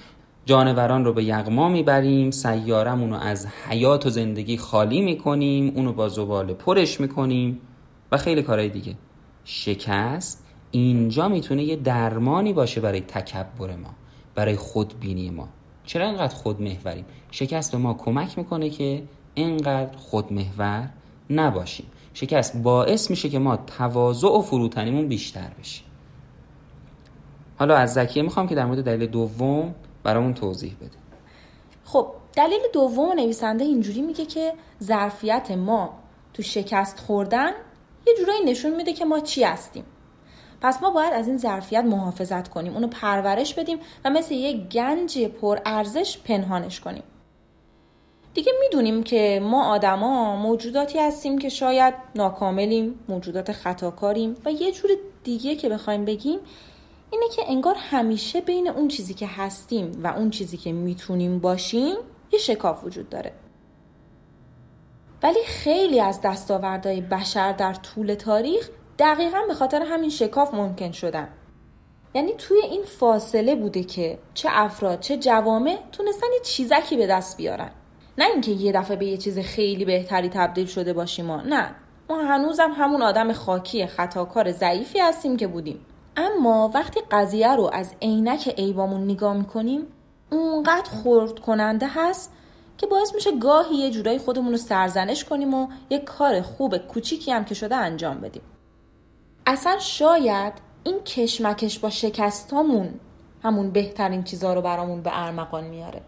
جانوران 0.46 1.06
رو 1.06 1.14
به 1.14 1.24
یغما 1.24 1.70
می‌بریم 1.70 2.32
سیارمون 2.32 3.10
رو 3.10 3.16
از 3.16 3.48
حیات 3.70 4.06
و 4.06 4.10
زندگی 4.10 4.58
خالی 4.58 5.02
می‌کنیم 5.02 5.74
اونو 5.76 5.94
با 5.94 6.10
زباله 6.10 6.54
پرش 6.54 7.00
می‌کنیم 7.00 7.60
و 8.12 8.18
خیلی 8.18 8.42
کارهای 8.42 8.70
دیگه. 8.70 8.96
شکست 9.46 10.46
اینجا 10.72 11.28
می‌تونه 11.28 11.64
یه 11.64 11.76
درمانی 11.76 12.54
باشه 12.54 12.82
برای 12.82 13.02
تکبر 13.02 13.76
ما 13.76 13.96
برای 14.36 14.56
خودبینی 14.56 15.30
ما. 15.30 15.48
چرا 15.90 16.06
اینقدر 16.06 16.36
خودمحوریم؟ 16.36 17.06
شکست 17.32 17.72
به 17.72 17.78
ما 17.78 17.94
کمک 17.94 18.38
می‌کنه 18.38 18.70
که 18.70 19.04
اینقدر 19.34 19.98
خودمحور 19.98 20.90
نباشیم. 21.30 21.86
شکست 22.14 22.58
باعث 22.58 23.10
میشه 23.10 23.30
که 23.30 23.40
ما 23.40 23.58
تواضع 23.58 24.28
و 24.28 24.42
فروتنیمون 24.42 25.08
بیشتر 25.08 25.52
بشه. 25.60 25.82
حالا 27.60 27.76
از 27.76 27.94
زکیه 27.94 28.24
می‌خوام 28.24 28.48
که 28.48 28.56
در 28.56 28.66
مورد 28.66 28.84
دلیل 28.84 29.08
دوم 29.08 29.76
برامون 30.04 30.34
توضیح 30.34 30.76
بده. 30.82 30.98
خب 31.86 32.08
دلیل 32.34 32.62
دوم 32.74 33.12
نویسنده 33.12 33.64
اینجوری 33.64 34.02
میگه 34.02 34.26
که 34.26 34.54
ظرفیت 34.84 35.52
ما 35.52 35.94
تو 36.34 36.44
شکست 36.44 37.00
خوردن 37.00 37.52
یه 38.08 38.14
جورایی 38.20 38.46
نشون 38.46 38.76
میده 38.76 38.94
که 38.94 39.06
ما 39.06 39.20
چی 39.20 39.44
هستیم. 39.44 39.84
پس 40.62 40.82
ما 40.82 40.90
باید 40.90 41.14
از 41.14 41.28
این 41.28 41.38
ظرفیت 41.38 41.84
محافظت 41.84 42.48
کنیم 42.48 42.74
اونو 42.74 42.88
پرورش 42.88 43.54
بدیم 43.54 43.80
و 44.06 44.10
مثل 44.10 44.34
یک 44.34 44.70
گنج 44.70 45.20
پر 45.20 45.60
ارزش 45.66 46.18
پنهانش 46.18 46.80
کنیم. 46.80 47.04
دیگه 48.34 48.52
می‌دونیم 48.62 49.04
که 49.04 49.42
ما 49.44 49.66
آدما 49.66 50.36
موجوداتی 50.36 51.00
هستیم 51.00 51.38
که 51.38 51.50
شاید 51.50 51.94
ناکاملیم 52.16 53.00
موجودات 53.08 53.52
خطاکاریم 53.52 54.36
و 54.46 54.52
یه 54.52 54.72
جور 54.72 54.92
دیگه 55.24 55.56
که 55.56 55.70
بخوایم 55.70 56.06
بگیم 56.06 56.40
اینه 57.12 57.26
که 57.36 57.42
انگار 57.48 57.76
همیشه 57.78 58.42
بین 58.42 58.68
اون 58.70 58.88
چیزی 58.88 59.14
که 59.14 59.28
هستیم 59.28 60.00
و 60.04 60.08
اون 60.08 60.30
چیزی 60.30 60.58
که 60.58 60.72
می‌تونیم 60.72 61.40
باشیم 61.40 61.96
یه 62.32 62.40
شکاف 62.40 62.84
وجود 62.84 63.10
داره. 63.10 63.32
ولی 65.24 65.44
خیلی 65.46 66.00
از 66.00 66.22
دستاوردهای 66.22 67.02
بشر 67.02 67.52
در 67.52 67.74
طول 67.74 68.14
تاریخ 68.14 68.70
دقیقا 69.00 69.42
به 69.48 69.54
خاطر 69.54 69.82
همین 69.82 70.10
شکاف 70.10 70.54
ممکن 70.54 70.92
شدن. 70.92 71.28
یعنی 72.14 72.34
توی 72.34 72.62
این 72.62 72.84
فاصله 72.84 73.56
بوده 73.56 73.84
که 73.84 74.20
چه 74.34 74.50
افراد 74.52 75.00
چه 75.00 75.18
جوامع 75.18 75.78
تونستن 75.92 76.28
یه 76.34 76.40
چیزکی 76.44 76.98
به 76.98 77.08
دست 77.08 77.38
بیارن. 77.38 77.72
نه 78.18 78.26
اینکه 78.26 78.52
یه 78.52 78.72
دفعه 78.72 78.96
به 78.96 79.06
یه 79.06 79.18
چیز 79.18 79.40
خیلی 79.40 79.86
بهتری 79.86 80.30
تبدیل 80.30 80.66
شده 80.66 80.94
باشیم 80.94 81.26
ما 81.26 81.42
نه. 81.42 81.76
ما 82.10 82.22
هنوزم 82.22 82.72
همون 82.78 83.02
آدم 83.02 83.34
خاکی 83.34 83.88
خطاکار 83.88 84.52
ضعیفی 84.52 85.00
هستیم 85.00 85.38
که 85.38 85.48
بودیم. 85.48 85.86
اما 86.18 86.72
وقتی 86.74 87.00
قضیه 87.12 87.56
رو 87.56 87.70
از 87.74 87.94
عینک 88.02 88.48
عیبامون 88.58 89.04
نگاه 89.04 89.34
می‌کنیم 89.34 89.88
اونقدر 90.32 90.90
خورد 90.90 91.40
کننده 91.40 91.88
هست 91.90 92.34
که 92.78 92.88
باعث 92.88 93.16
میشه 93.16 93.38
گاهی 93.38 93.76
یه 93.76 93.92
جورایی 93.92 94.18
خودمون 94.18 94.52
رو 94.52 94.58
سرزنش 94.58 95.26
کنیم 95.26 95.54
و 95.54 95.68
یه 95.90 96.00
کار 96.00 96.42
خوب 96.42 96.78
کوچیکی 96.78 97.32
هم 97.32 97.46
که 97.46 97.56
شده 97.56 97.76
انجام 97.76 98.22
بدیم. 98.22 98.42
اصلا 99.52 99.80
شاید 99.80 100.54
این 100.84 101.00
کشمکش 101.04 101.80
با 101.80 101.90
شکستامون 101.90 103.00
همون 103.44 103.72
بهترین 103.72 104.24
چیزها 104.24 104.54
رو 104.54 104.62
برامون 104.62 105.02
به 105.02 105.10
ارمغان 105.14 105.64
میاره. 105.64 106.02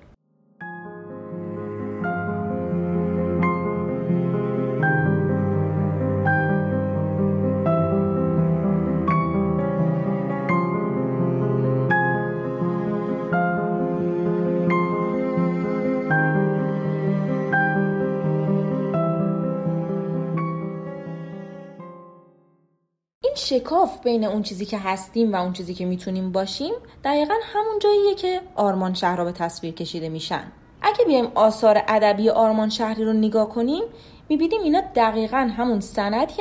شکاف 23.52 24.04
بین 24.04 24.24
اون 24.24 24.42
چیزی 24.42 24.66
که 24.66 24.78
هستیم 24.78 25.34
و 25.34 25.36
اون 25.36 25.54
چیزی 25.54 25.74
که 25.74 25.86
می‌تونیم 25.86 26.32
باشیم 26.32 26.74
دقیقا 27.04 27.34
همون 27.44 27.80
جاییه 27.80 28.16
که 28.16 28.42
آرمان 28.56 28.94
شهرها 28.94 29.26
به 29.26 29.32
تصویر 29.32 29.74
کشیده 29.74 30.10
میشن. 30.10 30.52
اگه 30.82 31.06
بیایم 31.06 31.32
آثار 31.36 31.84
ادبی 31.88 32.30
آرمان 32.30 32.70
شهری 32.70 33.04
رو 33.04 33.14
نگاه 33.14 33.50
کنیم 33.50 33.84
می‌بینیم 34.30 34.62
اینا 34.62 34.82
دقیقا 34.96 35.38
همون 35.58 35.80
سندی 35.80 36.34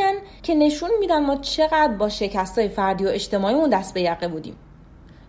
که 0.43 0.55
نشون 0.55 0.91
میدن 1.01 1.27
ما 1.27 1.37
چقدر 1.37 1.93
با 1.93 2.09
شکستای 2.09 2.69
فردی 2.69 3.05
و 3.05 3.09
اجتماعیمون 3.09 3.71
دست 3.71 3.95
به 3.95 4.01
یقه 4.01 4.29
بودیم. 4.29 4.57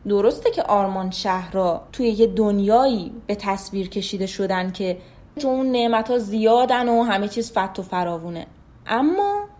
درسته 0.08 0.52
که 0.52 0.64
آرمان 0.64 1.12
شهرها 1.12 1.82
توی 1.92 2.10
یه 2.10 2.28
دنیایی 2.28 3.14
به 3.28 3.36
تصویر 3.36 3.90
کشیده 3.90 4.28
شدن 4.28 4.72
که 4.72 4.98
تو 5.40 5.48
اون 5.48 5.72
نعمت 5.72 6.12
ها 6.12 6.18
زیادن 6.18 6.90
و 6.90 7.04
همه 7.04 7.28
چیز 7.28 7.52
فت 7.52 7.80
و 7.80 7.84
فراوونه. 7.84 8.48
اما 8.88 9.50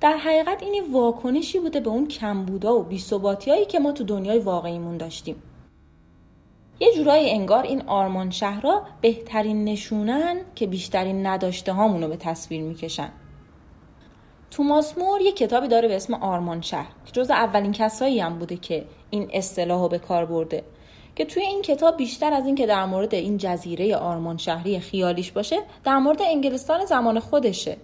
در 0.00 0.16
حقیقت 0.16 0.62
این 0.62 0.92
واکنشی 0.92 1.58
بوده 1.58 1.80
به 1.80 1.90
اون 1.90 2.08
کمبودا 2.08 2.74
و 2.74 2.82
بیثباتیایی 2.82 3.64
که 3.64 3.78
ما 3.78 3.92
تو 3.92 4.04
دنیای 4.04 4.38
واقعیمون 4.38 4.96
داشتیم. 4.96 5.42
یه 6.80 6.94
جورایی 6.94 7.30
انگار 7.30 7.62
این 7.62 7.82
آرمان 7.82 8.30
شهرها 8.30 8.82
بهترین 9.00 9.64
نشونن 9.64 10.40
که 10.54 10.66
بیشترین 10.66 11.26
نداشته 11.26 11.72
هامونو 11.72 12.08
به 12.08 12.16
تصویر 12.16 12.62
می‌کشن. 12.62 13.12
توماس 14.50 14.98
مور 14.98 15.20
یه 15.20 15.32
کتابی 15.32 15.68
داره 15.68 15.88
به 15.88 15.96
اسم 15.96 16.14
آرمان 16.14 16.60
شهر 16.60 16.92
که 17.06 17.12
جز 17.12 17.30
اولین 17.30 17.72
کسایی 17.72 18.20
هم 18.20 18.38
بوده 18.38 18.56
که 18.56 18.84
این 19.10 19.30
اصطلاح 19.32 19.88
به 19.88 19.98
کار 19.98 20.24
برده 20.24 20.64
که 21.16 21.24
توی 21.24 21.42
این 21.42 21.62
کتاب 21.62 21.96
بیشتر 21.96 22.32
از 22.32 22.46
این 22.46 22.54
که 22.54 22.66
در 22.66 22.86
مورد 22.86 23.14
این 23.14 23.36
جزیره 23.36 23.96
آرمان 23.96 24.36
شهری 24.36 24.80
خیالیش 24.80 25.32
باشه 25.32 25.56
در 25.84 25.98
مورد 25.98 26.22
انگلستان 26.22 26.84
زمان 26.84 27.20
خودشه. 27.20 27.76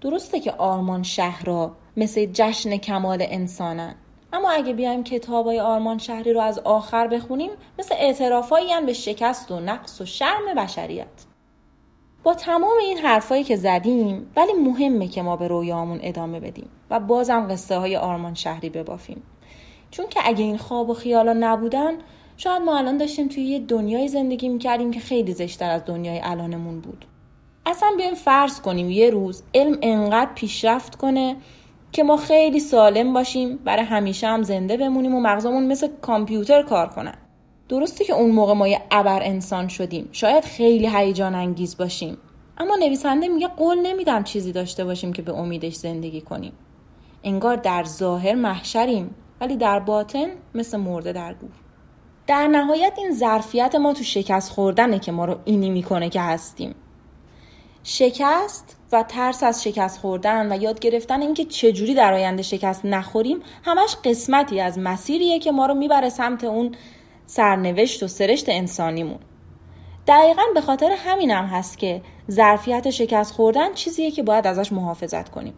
درسته 0.00 0.40
که 0.40 0.52
آرمان 0.52 1.02
شهرها 1.02 1.76
مثل 1.96 2.26
جشن 2.32 2.76
کمال 2.76 3.18
انسانن. 3.20 3.94
اما 4.32 4.50
اگه 4.50 4.72
بیایم 4.72 5.04
کتابای 5.04 5.60
آرمان 5.60 5.98
شهری 5.98 6.32
رو 6.32 6.40
از 6.40 6.58
آخر 6.58 7.06
بخونیم 7.06 7.50
مثل 7.78 7.94
اعترافایی 7.98 8.66
به 8.86 8.92
شکست 8.92 9.50
و 9.50 9.60
نقص 9.60 10.00
و 10.00 10.04
شرم 10.04 10.54
بشریت. 10.56 11.06
با 12.22 12.34
تمام 12.34 12.78
این 12.80 12.98
حرفایی 12.98 13.44
که 13.44 13.56
زدیم 13.56 14.32
ولی 14.36 14.52
مهمه 14.52 15.08
که 15.08 15.22
ما 15.22 15.36
به 15.36 15.48
رویامون 15.48 15.98
ادامه 16.02 16.40
بدیم 16.40 16.68
و 16.90 17.00
بازم 17.00 17.48
قصه 17.50 17.78
های 17.78 17.96
آرمان 17.96 18.34
شهری 18.34 18.70
ببافیم. 18.70 19.22
چون 19.90 20.08
که 20.08 20.20
اگه 20.24 20.44
این 20.44 20.58
خواب 20.58 20.90
و 20.90 20.94
خیالا 20.94 21.36
نبودن 21.40 21.92
شاید 22.36 22.62
ما 22.62 22.78
الان 22.78 22.96
داشتیم 22.96 23.28
توی 23.28 23.42
یه 23.42 23.58
دنیای 23.58 24.08
زندگی 24.08 24.48
می‌کردیم 24.48 24.90
که 24.90 25.00
خیلی 25.00 25.32
زشتر 25.32 25.70
از 25.70 25.84
دنیای 25.84 26.20
الانمون 26.22 26.80
بود. 26.80 27.04
اصلا 27.66 27.88
بیایم 27.96 28.14
فرض 28.14 28.60
کنیم 28.60 28.90
یه 28.90 29.10
روز 29.10 29.42
علم 29.54 29.78
انقدر 29.82 30.30
پیشرفت 30.34 30.96
کنه 30.96 31.36
که 31.92 32.02
ما 32.02 32.16
خیلی 32.16 32.60
سالم 32.60 33.12
باشیم 33.12 33.56
برای 33.56 33.84
همیشه 33.84 34.26
هم 34.26 34.42
زنده 34.42 34.76
بمونیم 34.76 35.14
و 35.14 35.20
مغزمون 35.20 35.66
مثل 35.66 35.88
کامپیوتر 36.02 36.62
کار 36.62 36.86
کنن 36.86 37.14
درسته 37.68 38.04
که 38.04 38.12
اون 38.12 38.30
موقع 38.30 38.52
ما 38.52 38.68
یه 38.68 38.82
ابر 38.90 39.22
انسان 39.22 39.68
شدیم. 39.68 40.08
شاید 40.12 40.44
خیلی 40.44 40.88
هیجان 40.88 41.34
انگیز 41.34 41.76
باشیم. 41.76 42.18
اما 42.58 42.76
نویسنده 42.76 43.28
میگه 43.28 43.48
قول 43.48 43.78
نمیدم 43.78 44.24
چیزی 44.24 44.52
داشته 44.52 44.84
باشیم 44.84 45.12
که 45.12 45.22
به 45.22 45.32
امیدش 45.32 45.74
زندگی 45.74 46.20
کنیم. 46.20 46.52
انگار 47.24 47.56
در 47.56 47.84
ظاهر 47.84 48.34
محشریم 48.34 49.14
ولی 49.40 49.56
در 49.56 49.78
باطن 49.80 50.26
مثل 50.54 50.76
مرده 50.76 51.12
در 51.12 51.34
گور. 51.34 51.50
در 52.26 52.46
نهایت 52.46 52.92
این 52.98 53.12
ظرفیت 53.12 53.74
ما 53.74 53.92
تو 53.92 54.04
شکست 54.04 54.52
خوردنه 54.52 54.98
که 54.98 55.12
ما 55.12 55.24
رو 55.24 55.36
اینی 55.44 55.70
می‌کنه 55.70 56.08
که 56.08 56.20
هستیم. 56.20 56.74
شکست 57.88 58.76
و 58.92 59.02
ترس 59.02 59.42
از 59.42 59.62
شکست 59.62 59.98
خوردن 59.98 60.52
و 60.52 60.62
یاد 60.62 60.80
گرفتن 60.80 61.22
اینکه 61.22 61.44
چجوری 61.44 61.94
در 61.94 62.14
آینده 62.14 62.42
شکست 62.42 62.84
نخوریم 62.84 63.38
همش 63.64 63.96
قسمتی 64.04 64.60
از 64.60 64.78
مسیریه 64.78 65.38
که 65.38 65.52
ما 65.52 65.66
رو 65.66 65.74
می‌بره 65.74 66.08
سمت 66.08 66.44
اون 66.44 66.74
سرنوشت 67.26 68.02
و 68.02 68.08
سرشت 68.08 68.48
انسانیمون. 68.48 69.18
دقیقا 70.06 70.42
به 70.54 70.60
خاطر 70.60 70.96
همینم 70.98 71.44
هم 71.44 71.58
هست 71.58 71.78
که 71.78 72.02
ظرفیت 72.30 72.90
شکست 72.90 73.32
خوردن 73.32 73.74
چیزیه 73.74 74.10
که 74.10 74.22
باید 74.22 74.46
ازش 74.46 74.72
محافظت 74.72 75.28
کنیم. 75.28 75.54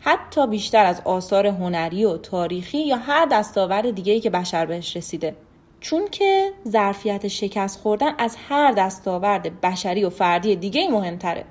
حتی 0.00 0.46
بیشتر 0.46 0.84
از 0.84 1.02
آثار 1.04 1.46
هنری 1.46 2.04
و 2.04 2.16
تاریخی 2.16 2.78
یا 2.78 2.96
هر 2.96 3.26
دستاورد 3.26 3.90
دیگه‌ای 3.90 4.20
که 4.20 4.30
بشر 4.30 4.66
بهش 4.66 4.96
رسیده. 4.96 5.36
چون 5.80 6.08
که 6.08 6.52
ظرفیت 6.68 7.28
شکست 7.28 7.80
خوردن 7.80 8.14
از 8.18 8.36
هر 8.48 8.72
دستاورد 8.72 9.60
بشری 9.60 10.04
و 10.04 10.10
فردی 10.10 10.56
دیگه 10.56 10.88
مهمتره. 10.88 11.44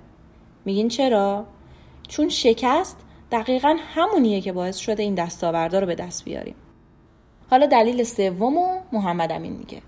میگین 0.65 0.87
چرا؟ 0.87 1.45
چون 2.07 2.29
شکست 2.29 2.97
دقیقا 3.31 3.75
همونیه 3.79 4.41
که 4.41 4.51
باعث 4.51 4.77
شده 4.77 5.03
این 5.03 5.15
دستاوردا 5.15 5.79
رو 5.79 5.87
به 5.87 5.95
دست 5.95 6.25
بیاریم. 6.25 6.55
حالا 7.49 7.65
دلیل 7.65 8.03
سوم 8.03 8.57
و 8.57 8.79
محمد 8.91 9.31
امین 9.31 9.53
میگه. 9.53 9.81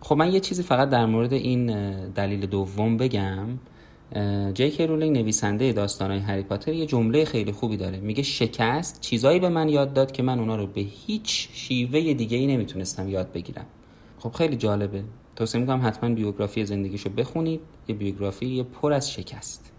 خب 0.00 0.16
من 0.16 0.32
یه 0.32 0.40
چیزی 0.40 0.62
فقط 0.62 0.90
در 0.90 1.06
مورد 1.06 1.32
این 1.32 1.66
دلیل 2.10 2.46
دوم 2.46 2.96
بگم. 2.96 3.46
جیک 4.54 4.80
رولینگ 4.80 5.18
نویسنده 5.18 5.72
داستانهای 5.72 6.20
هری 6.20 6.42
پاتر 6.42 6.72
یه 6.72 6.86
جمله 6.86 7.24
خیلی 7.24 7.52
خوبی 7.52 7.76
داره. 7.76 8.00
میگه 8.00 8.22
شکست 8.22 9.00
چیزایی 9.00 9.40
به 9.40 9.48
من 9.48 9.68
یاد 9.68 9.92
داد 9.92 10.12
که 10.12 10.22
من 10.22 10.38
اونا 10.38 10.56
رو 10.56 10.66
به 10.66 10.80
هیچ 10.80 11.48
شیوه 11.52 12.14
دیگه 12.14 12.36
ای 12.36 12.46
نمی‌تونستم 12.46 13.08
یاد 13.08 13.32
بگیرم. 13.32 13.66
خب 14.18 14.32
خیلی 14.32 14.56
جالبه. 14.56 15.04
توصیه 15.36 15.60
می‌کنم 15.60 15.86
حتما 15.86 16.14
بیوگرافی 16.14 16.64
زندگیشو 16.64 17.10
بخونید. 17.10 17.60
یه 17.88 17.94
بیوگرافی 17.94 18.62
پر 18.62 18.92
از 18.92 19.12
شکست. 19.12 19.75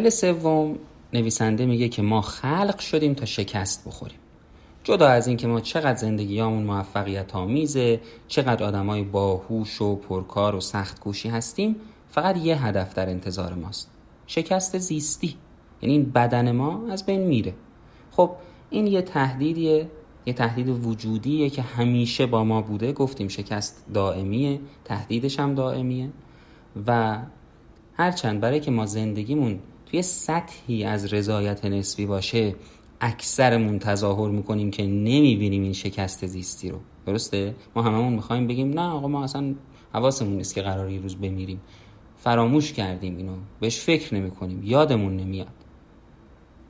دلیل 0.00 0.10
سوم 0.10 0.76
نویسنده 1.12 1.66
میگه 1.66 1.88
که 1.88 2.02
ما 2.02 2.20
خلق 2.20 2.78
شدیم 2.78 3.14
تا 3.14 3.24
شکست 3.24 3.88
بخوریم. 3.88 4.18
جدا 4.84 5.08
از 5.08 5.28
اینکه 5.28 5.46
ما 5.46 5.60
چقدر 5.60 5.94
زندگیامون 5.94 6.62
موفقیت 6.62 7.36
آمیزه 7.36 8.00
چقدر 8.28 8.64
آدمای 8.64 9.02
باهوش 9.02 9.82
و 9.82 9.96
پرکار 9.96 10.54
و 10.54 10.60
سخت 10.60 11.00
کوشی 11.00 11.28
هستیم 11.28 11.76
فقط 12.10 12.36
یه 12.36 12.66
هدف 12.66 12.94
در 12.94 13.10
انتظار 13.10 13.54
ماست. 13.54 13.90
شکست 14.26 14.78
زیستی. 14.78 15.36
یعنی 15.82 15.92
این 15.92 16.10
بدن 16.10 16.52
ما 16.52 16.80
از 16.90 17.06
بین 17.06 17.20
میره. 17.20 17.54
خب 18.10 18.30
این 18.70 18.86
یه 18.86 19.02
تهدیدیه 19.02 19.88
یه 20.26 20.32
تهدید 20.32 20.68
وجودیه 20.68 21.50
که 21.50 21.62
همیشه 21.62 22.26
با 22.26 22.44
ما 22.44 22.62
بوده. 22.62 22.92
گفتیم 22.92 23.28
شکست 23.28 23.84
دائمیه 23.94 24.60
تهدیدش 24.84 25.40
هم 25.40 25.54
دائمیه. 25.54 26.10
و 26.86 27.18
هرچند 27.94 28.40
برای 28.40 28.60
که 28.60 28.70
ما 28.70 28.86
زندگیمون 28.86 29.58
توی 29.90 30.02
سطحی 30.02 30.84
از 30.84 31.14
رضایت 31.14 31.64
نسبی 31.64 32.06
باشه 32.06 32.54
اکثرمون 33.00 33.78
تظاهر 33.78 34.30
می‌کنیم 34.30 34.70
که 34.70 34.82
نمی‌بینیم 34.82 35.62
این 35.62 35.72
شکست 35.72 36.26
زیستی 36.26 36.70
رو. 36.70 36.78
درسته؟ 37.06 37.54
ما 37.76 37.82
هممون 37.82 38.12
می‌خوایم 38.12 38.46
بگیم 38.46 38.70
نه 38.70 38.88
آقا 38.88 39.08
ما 39.08 39.24
اصلا 39.24 39.54
حواسمون 39.92 40.36
نیست 40.36 40.54
که 40.54 40.62
قرار 40.62 40.90
یه 40.90 41.00
روز 41.00 41.16
بمیریم. 41.16 41.60
فراموش 42.16 42.72
کردیم 42.72 43.16
اینو. 43.16 43.36
بهش 43.60 43.78
فکر 43.78 44.14
نمی‌کنیم. 44.14 44.62
یادمون 44.64 45.16
نمیاد. 45.16 45.46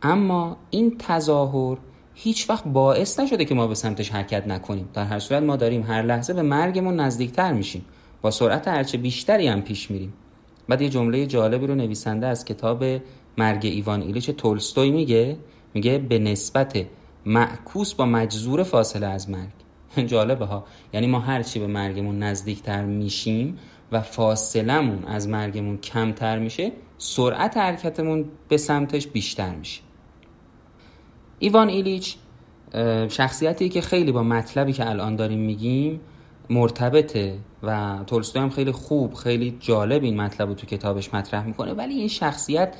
اما 0.03 0.57
این 0.71 0.97
تظاهر 0.99 1.79
هیچ 2.15 2.51
وقت 2.51 2.65
باعث 2.65 3.21
نشده 3.21 3.45
که 3.45 3.55
ما 3.55 3.67
به 3.67 3.75
سمتش 3.75 4.11
حرکت 4.11 4.47
نکنیم. 4.47 4.89
در 4.95 5.05
هر 5.05 5.19
صورت 5.19 5.43
ما 5.43 5.57
داریم 5.57 5.83
هر 5.83 6.03
لحظه 6.03 6.35
به 6.35 6.43
مرگمون 6.43 7.01
نزدیکتر 7.01 7.53
میشیم. 7.53 7.85
با 8.23 8.31
سرعت 8.31 8.69
هرچه 8.69 8.99
بیشتری 8.99 9.47
هم 9.47 9.63
پیش 9.63 9.91
میریم. 9.91 10.13
بعد 10.71 10.83
یه 10.83 10.89
جمله 10.89 11.27
جالبی 11.27 11.67
رو 11.67 11.75
نویسنده 11.75 12.27
از 12.27 12.45
کتاب 12.45 12.85
مرگ 13.39 13.67
ایوان 13.67 14.03
ایلیچ 14.03 14.31
تولستوی 14.31 14.91
میگه 14.91 15.37
میگه 15.75 15.99
به 15.99 16.19
نسبت 16.19 16.87
معکوس 17.27 17.95
با 17.95 18.07
مجزور 18.07 18.63
فاصله 18.63 19.07
از 19.07 19.31
مرگ. 19.31 19.51
جالبه 20.13 20.45
ها. 20.45 20.65
یعنی 20.93 21.07
ما 21.07 21.19
هرچی 21.19 21.59
به 21.59 21.67
مرگمون 21.67 22.19
نزدیکتر 22.19 22.85
میشیم 22.85 23.59
و 23.93 24.01
فاصلمون 24.01 25.05
از 25.05 25.29
مرگمون 25.29 25.79
کمتر 25.79 26.39
میشه 26.39 26.73
سرعت 26.99 27.57
حرکتمون 27.57 28.25
به 28.49 28.57
سمتش 28.57 29.07
بیشتر 29.07 29.55
میشه. 29.55 29.81
ایوان 31.39 31.69
ایلیچ 31.69 32.17
شخصیتی 33.09 33.69
که 33.69 33.81
خیلی 33.81 34.13
با 34.13 34.23
مطلبی 34.23 34.73
که 34.73 34.91
الان 34.91 35.17
داریم 35.17 35.39
میگیم 35.39 36.01
مرتبطه 36.51 37.39
و 37.63 37.99
تولستوی 38.07 38.43
هم 38.43 38.51
خیلی 38.51 38.73
خوب 38.73 39.15
خیلی 39.15 39.57
جالب 39.61 40.03
این 40.05 40.21
مطلب 40.21 40.49
رو 40.49 40.55
تو 40.55 40.67
کتابش 40.67 41.15
مطرح 41.15 41.47
می‌کنه. 41.47 41.73
ولی 41.73 41.95
این 41.95 42.09
شخصیت 42.09 42.77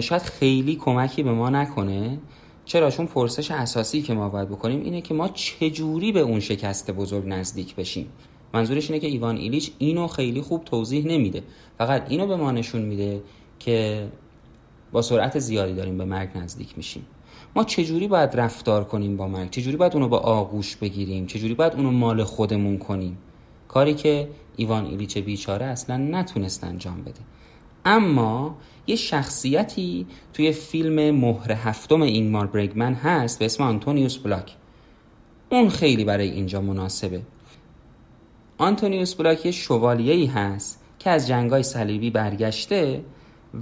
شاید 0.00 0.22
خیلی 0.22 0.76
کمکی 0.76 1.22
به 1.22 1.32
ما 1.32 1.50
نکنه. 1.50 2.18
چرا؟ 2.64 2.90
چون 2.90 3.06
پرسش 3.06 3.50
اساسی 3.50 4.02
که 4.02 4.14
ما 4.14 4.28
باید 4.28 4.48
بکنیم 4.48 4.82
اینه 4.82 5.00
که 5.00 5.14
ما 5.14 5.28
چجوری 5.28 6.12
به 6.12 6.20
اون 6.20 6.40
شکست 6.40 6.90
بزرگ 6.90 7.24
نزدیک 7.26 7.74
بشیم. 7.74 8.06
منظورش 8.54 8.90
اینه 8.90 9.00
که 9.00 9.06
ایوان 9.06 9.36
ایلیچ 9.36 9.72
اینو 9.78 10.06
خیلی 10.06 10.40
خوب 10.40 10.64
توضیح 10.64 11.06
نمیده. 11.06 11.42
فقط 11.78 12.04
اینو 12.08 12.26
به 12.26 12.36
ما 12.36 12.50
نشون 12.50 12.82
میده 12.82 13.22
که 13.58 14.08
با 14.92 15.02
سرعت 15.02 15.38
زیادی 15.38 15.74
داریم 15.74 15.98
به 15.98 16.04
مرگ 16.04 16.28
نزدیک 16.34 16.76
میشیم. 16.76 17.06
ما 17.56 17.64
چجوری 17.64 18.08
باید 18.08 18.30
رفتار 18.36 18.84
کنیم 18.84 19.16
با 19.16 19.28
مرگ؟ 19.28 19.50
چجوری 19.50 19.76
باید 19.76 19.94
اونو 19.94 20.08
با 20.08 20.18
آغوش 20.18 20.76
بگیریم؟ 20.76 21.26
چجوری 21.26 21.54
باید 21.54 21.72
اونو 21.72 21.90
مال 21.90 22.24
خودمون 22.24 22.78
کنیم؟ 22.78 23.18
کاری 23.68 23.94
که 23.94 24.28
ایوان 24.56 24.86
ایلیچ 24.86 25.18
بیچاره 25.18 25.66
اصلا 25.66 25.96
نتونست 25.96 26.64
انجام 26.64 27.02
بده. 27.02 27.20
اما 27.84 28.56
یه 28.86 28.96
شخصیتی 28.96 30.06
توی 30.32 30.52
فیلم 30.52 31.10
مهر 31.10 31.52
هفتم 31.52 32.02
اینمار 32.02 32.46
برگمن 32.46 32.94
هست 32.94 33.38
به 33.38 33.44
اسم 33.44 33.62
آنتونیوس 33.64 34.16
بلاک. 34.16 34.56
اون 35.50 35.68
خیلی 35.68 36.04
برای 36.04 36.30
اینجا 36.30 36.60
مناسبه. 36.60 37.22
آنتونیوس 38.58 39.14
بلاک 39.14 39.46
یه 39.46 39.52
شوالیهی 39.52 40.26
هست 40.26 40.82
که 40.98 41.10
از 41.10 41.28
جنگای 41.28 41.62
صلیبی 41.62 42.10
برگشته 42.10 43.04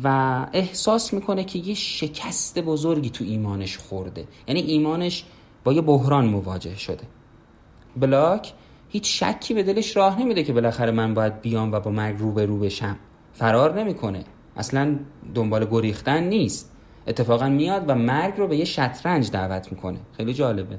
و 0.05 0.47
احساس 0.53 1.15
می‌کنه 1.15 1.45
که 1.45 1.59
یه 1.59 1.75
شکست 1.75 2.59
بزرگی 2.59 3.11
تو 3.11 3.25
ایمانش 3.25 3.79
خورده. 3.79 4.29
یعنی 4.49 4.61
ایمانش 4.61 5.25
با 5.65 5.73
یه 5.73 5.81
بحران 5.81 6.27
مواجه 6.27 6.77
شده. 6.77 7.05
بلاک 7.97 8.53
هیچ 8.89 9.23
شکی 9.23 9.55
به 9.55 9.63
دلش 9.63 9.97
راه 9.97 10.21
نمیده 10.21 10.43
که 10.43 10.53
بالاخره 10.53 10.91
من 10.91 11.15
باید 11.15 11.41
بیام 11.41 11.73
و 11.73 11.81
با 11.81 11.91
مرگ 11.91 12.19
رو 12.19 12.33
به 12.33 12.47
رو 12.47 12.59
بشم. 12.59 12.97
فرار 13.33 13.81
نمی‌کنه. 13.81 14.25
اصلا 14.57 14.99
دنبال 15.35 15.67
گریختن 15.71 16.25
نیست. 16.25 16.73
اتفاقا 17.07 17.49
میاد 17.49 17.85
و 17.89 17.95
مرگ 17.95 18.35
رو 18.37 18.47
به 18.47 18.57
یه 18.57 18.65
شطرنج 18.65 19.31
دعوت 19.31 19.73
می‌کنه. 19.73 19.99
خیلی 20.17 20.35
جالبه. 20.35 20.79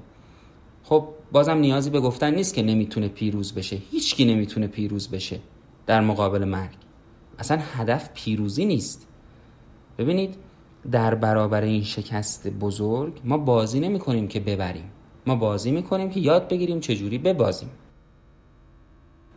خب 0.83 1.07
بازم 1.31 1.57
نیازی 1.57 1.89
به 1.89 1.99
گفتن 1.99 2.35
نیست 2.35 2.53
که 2.53 2.63
نمی‌تونه 2.63 3.07
پیروز 3.07 3.53
بشه. 3.53 3.77
هیچکی 3.91 4.25
نمی‌تونه 4.25 4.67
پیروز 4.67 5.09
بشه 5.09 5.39
در 5.85 6.01
مقابل 6.01 6.43
مرگ. 6.45 6.86
اصلا 7.39 7.57
هدف 7.57 8.09
پیروزی 8.13 8.65
نیست. 8.65 9.07
ببینید 9.97 10.35
در 10.91 11.15
برابر 11.15 11.61
این 11.61 11.83
شکست 11.83 12.47
بزرگ 12.47 13.21
ما 13.23 13.37
بازی 13.37 13.79
نمی 13.79 13.99
کنیم 13.99 14.27
که 14.27 14.39
ببریم. 14.39 14.91
ما 15.27 15.35
بازی 15.35 15.71
می 15.71 15.83
کنیم 15.83 16.09
که 16.09 16.19
یاد 16.19 16.47
بگیریم 16.47 16.79
چجوری 16.79 17.17
ببازیم. 17.17 17.69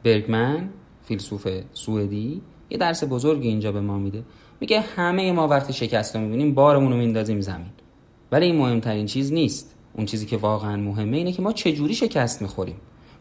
برگمن 0.05 0.69
فیلسوف 1.05 1.49
سوئدی 1.73 2.43
یه 2.71 2.79
درس 2.79 3.05
بزرگی 3.05 3.49
اینجا 3.49 3.73
به 3.73 3.81
ما 3.81 3.99
میده. 3.99 4.23
میگه 4.61 4.81
همه 4.81 5.33
ما 5.33 5.49
وقتی 5.49 5.73
شکست 5.73 6.17
رو 6.17 6.23
می‌بینیم 6.23 6.55
بارمون 6.55 6.93
رو 6.93 6.99
میندازیم 6.99 7.41
زمین. 7.41 7.71
ولی 8.33 8.47
این 8.47 8.57
مهمترین 8.57 9.07
چیز 9.07 9.33
نیست. 9.33 9.75
اون 9.93 10.07
چیزی 10.07 10.27
که 10.27 10.37
واقعا 10.37 10.77
مهمه 10.77 11.17
اینه 11.17 11.33
که 11.33 11.43
ما 11.43 11.53
چجوری 11.53 11.95
شکست 11.95 12.43
می‌خوریم؟ 12.43 12.77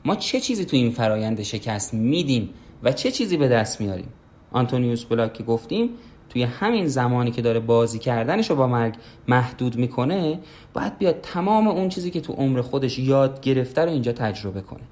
ما 0.06 0.16
چه 0.16 0.40
چیزی 0.40 0.66
تو 0.66 0.78
این 0.78 0.92
فرایند 0.92 1.42
شکست 1.42 1.94
میدیم 1.94 2.50
و 2.84 2.92
چه 2.92 3.12
چیزی 3.12 3.38
به 3.38 3.48
دست 3.48 3.82
میاریم 3.82 4.08
آنتونیوس 4.52 5.06
بلاک 5.06 5.34
که 5.34 5.44
گفتیم 5.44 5.90
توی 6.30 6.44
همین 6.44 6.88
زمانی 6.88 7.32
که 7.32 7.42
داره 7.42 7.60
بازی 7.60 8.00
کردنش 8.00 8.50
رو 8.50 8.56
با 8.56 8.68
مرگ 8.68 8.96
محدود 9.28 9.76
می‌کنه 9.76 10.40
باید 10.74 10.98
بیاد 10.98 11.22
تمام 11.22 11.68
اون 11.68 11.90
چیزی 11.90 12.12
که 12.12 12.22
تو 12.22 12.34
عمر 12.34 12.62
خودش 12.62 13.00
یاد 13.00 13.42
گرفته 13.42 13.82
رو 13.82 13.90
اینجا 13.90 14.12
تجربه 14.12 14.62
کنه. 14.62 14.84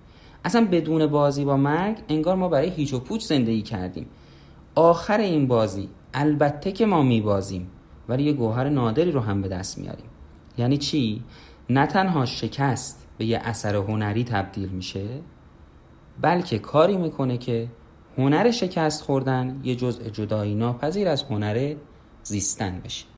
اصلا 0.46 0.68
بدون 0.72 1.08
بازی 1.08 1.46
با 1.46 1.58
مرگ 1.58 1.98
انگار 2.10 2.36
ما 2.36 2.50
برای 2.50 2.70
هیچ 2.70 2.94
و 2.94 3.00
پوچ 3.00 3.22
زندگی 3.22 3.62
کردیم. 3.62 4.06
آخر 4.76 5.20
این 5.20 5.48
بازی 5.48 5.90
البته 6.14 6.72
که 6.72 6.86
ما 6.86 7.02
میبازیم 7.02 7.68
ولی 8.10 8.24
یه 8.24 8.34
گوهر 8.34 8.70
نادری 8.70 9.12
رو 9.12 9.20
هم 9.20 9.42
به 9.42 9.48
دست 9.48 9.78
میاریم. 9.78 10.06
یعنی 10.58 10.78
چی؟ 10.78 11.24
نه 11.70 11.86
تنها 11.86 12.26
شکست 12.26 13.08
به 13.18 13.26
یه 13.26 13.42
اثر 13.44 13.76
هنری 13.76 14.24
تبدیل 14.24 14.70
میشه 14.70 15.06
بلکه 16.22 16.60
کاری 16.60 16.98
می‌کنه 16.98 17.38
که 17.38 17.68
هنر 18.18 18.52
شکست 18.52 19.02
خوردن 19.02 19.62
یه 19.64 19.76
جزء 19.76 20.04
جدایی 20.10 20.56
ناپذیر 20.56 21.08
از 21.08 21.24
هنر 21.24 21.76
زیستن 22.24 22.82
بشه. 22.86 23.17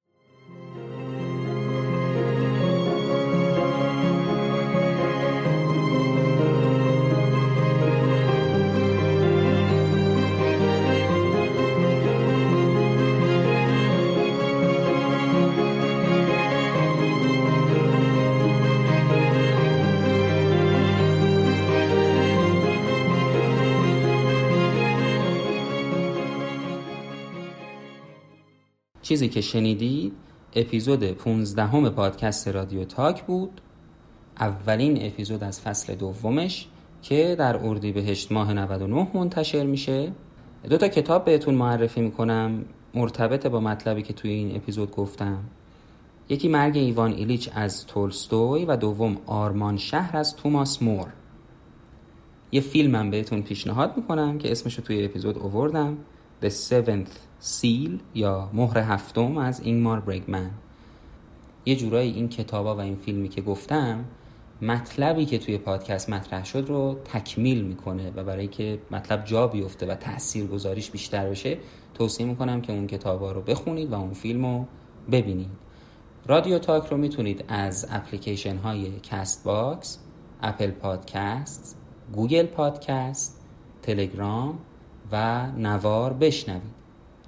چیزی 29.09 29.29
که 29.29 29.41
شنیدید 29.41 30.13
اپیزود 30.55 31.03
15 31.03 31.63
همه 31.63 31.89
پادکست 31.89 32.47
رادیو 32.47 32.83
تاک 32.83 33.23
بود. 33.23 33.61
اولین 34.39 35.05
اپیزود 35.05 35.43
از 35.43 35.61
فصل 35.61 35.95
دومش 35.95 36.67
که 37.01 37.35
در 37.39 37.57
اردیبهشت 37.65 38.31
ماه 38.31 38.53
99 38.53 39.07
منتشر 39.13 39.63
میشه. 39.63 40.11
دو 40.69 40.77
تا 40.77 40.87
کتاب 40.87 41.25
بهتون 41.25 41.55
معرفی 41.55 42.01
می‌کنم 42.01 42.65
مرتبط 42.93 43.47
با 43.47 43.59
مطلبی 43.59 44.01
که 44.01 44.13
توی 44.13 44.31
این 44.31 44.55
اپیزود 44.55 44.91
گفتم. 44.91 45.37
یکی 46.29 46.47
مرگ 46.47 46.77
ایوان 46.77 47.13
ایلیچ 47.13 47.49
از 47.53 47.85
تولستوی 47.85 48.65
و 48.65 48.75
دوم 48.75 49.17
آرمان 49.25 49.77
شهر 49.77 50.17
از 50.17 50.35
توماس 50.35 50.81
مور. 50.83 51.07
یه 52.51 52.61
فیلمم 52.61 53.09
بهتون 53.09 53.41
پیشنهاد 53.41 53.97
می‌کنم 53.97 54.37
که 54.37 54.51
اسمشو 54.51 54.81
توی 54.81 55.05
اپیزود 55.05 55.37
اووردم. 55.37 55.97
The 56.41 56.49
Seventh 56.49 57.11
Seal 57.39 57.99
یا 58.15 58.49
مهر 58.53 58.77
هفتم 58.77 59.37
از 59.37 59.59
اینگمار 59.59 59.99
برگمن 59.99 60.51
یه 61.65 61.75
جورایی 61.75 62.11
این 62.11 62.29
کتابا 62.29 62.75
و 62.75 62.79
این 62.79 62.95
فیلمی 62.95 63.29
که 63.29 63.41
گفتم 63.41 64.05
مطلبی 64.61 65.25
که 65.25 65.37
توی 65.37 65.57
پادکست 65.57 66.09
مطرح 66.09 66.45
شد 66.45 66.65
رو 66.67 66.99
تکمیل 67.05 67.61
می‌کنه 67.61 68.11
و 68.15 68.23
برای 68.23 68.47
که 68.47 68.79
مطلب 68.91 69.25
جا 69.25 69.47
بیفته 69.47 69.85
و 69.85 69.95
تأثیر 69.95 70.47
گذاریش 70.47 70.91
بیشتر 70.91 71.29
بشه 71.29 71.57
توصیه 71.93 72.25
می‌کنم 72.25 72.61
که 72.61 72.73
اون 72.73 72.87
کتابا 72.87 73.31
رو 73.31 73.41
بخونید 73.41 73.91
و 73.91 73.95
اون 73.95 74.13
فیلم 74.13 74.45
رو 74.45 74.65
ببینید. 75.11 75.51
رادیو 76.27 76.59
تاک 76.59 76.85
رو 76.85 76.97
می‌تونید 76.97 77.45
از 77.47 77.87
اپلیکیشن 77.91 78.57
های 78.57 78.99
Castbox 78.99 79.99
Apple 80.41 80.71
Podcast 80.71 81.77
گوگل 82.13 82.45
پادکست 82.45 83.41
تلگرام 83.81 84.59
و 85.11 85.47
نوار 85.51 86.13
بشنوید. 86.13 86.79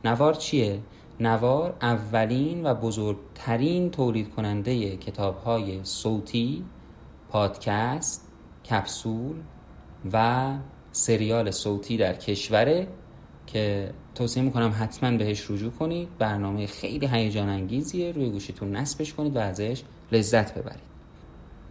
نوار 0.06 0.34
چیه؟ 0.34 0.80
نوار 1.20 1.76
اولین 1.82 2.66
و 2.66 2.74
بزرگترین 2.74 3.92
تولید 3.92 4.30
کننده 4.30 4.98
کتاب 4.98 5.38
های 5.38 5.80
صوتی، 5.84 6.66
پادکست، 7.30 8.28
کپسول 8.70 9.36
و 10.14 10.54
سریال 10.92 11.52
صوتی 11.52 11.98
در 11.98 12.14
کشوره 12.14 12.88
که 13.48 13.94
توصیه 14.16 14.44
می‌کنم 14.44 14.76
حتما 14.80 15.18
بهش 15.18 15.52
رجوع 15.52 15.72
کنید. 15.72 16.08
برنامه 16.20 16.68
خیلی 16.68 17.08
هیجان 17.08 17.50
انگیزیه. 17.50 18.12
روی 18.12 18.30
گوشیتون 18.30 18.76
نصبش 18.76 19.14
کنید 19.14 19.36
و 19.36 19.40
ازش 19.40 19.84
لذت 20.12 20.54
ببرید. 20.54 20.92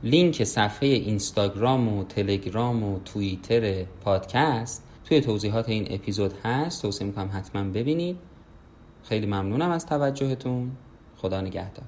لینک 0.02 0.44
صفحه 0.44 0.88
اینستاگرام 0.88 1.98
و 1.98 2.04
تلگرام 2.04 2.82
و 2.82 2.98
توییتر 2.98 3.84
پادکست 3.84 4.89
توی 5.10 5.20
توضیحات 5.20 5.68
این 5.68 5.86
اپیزود 5.90 6.32
هست. 6.44 6.82
توصیه 6.82 7.06
می‌کنم 7.06 7.30
حتما 7.32 7.64
ببینید. 7.64 8.18
خیلی 9.02 9.26
ممنونم 9.26 9.70
از 9.70 9.86
توجهتون. 9.86 10.70
خدا 11.16 11.40
نگهدار. 11.40 11.84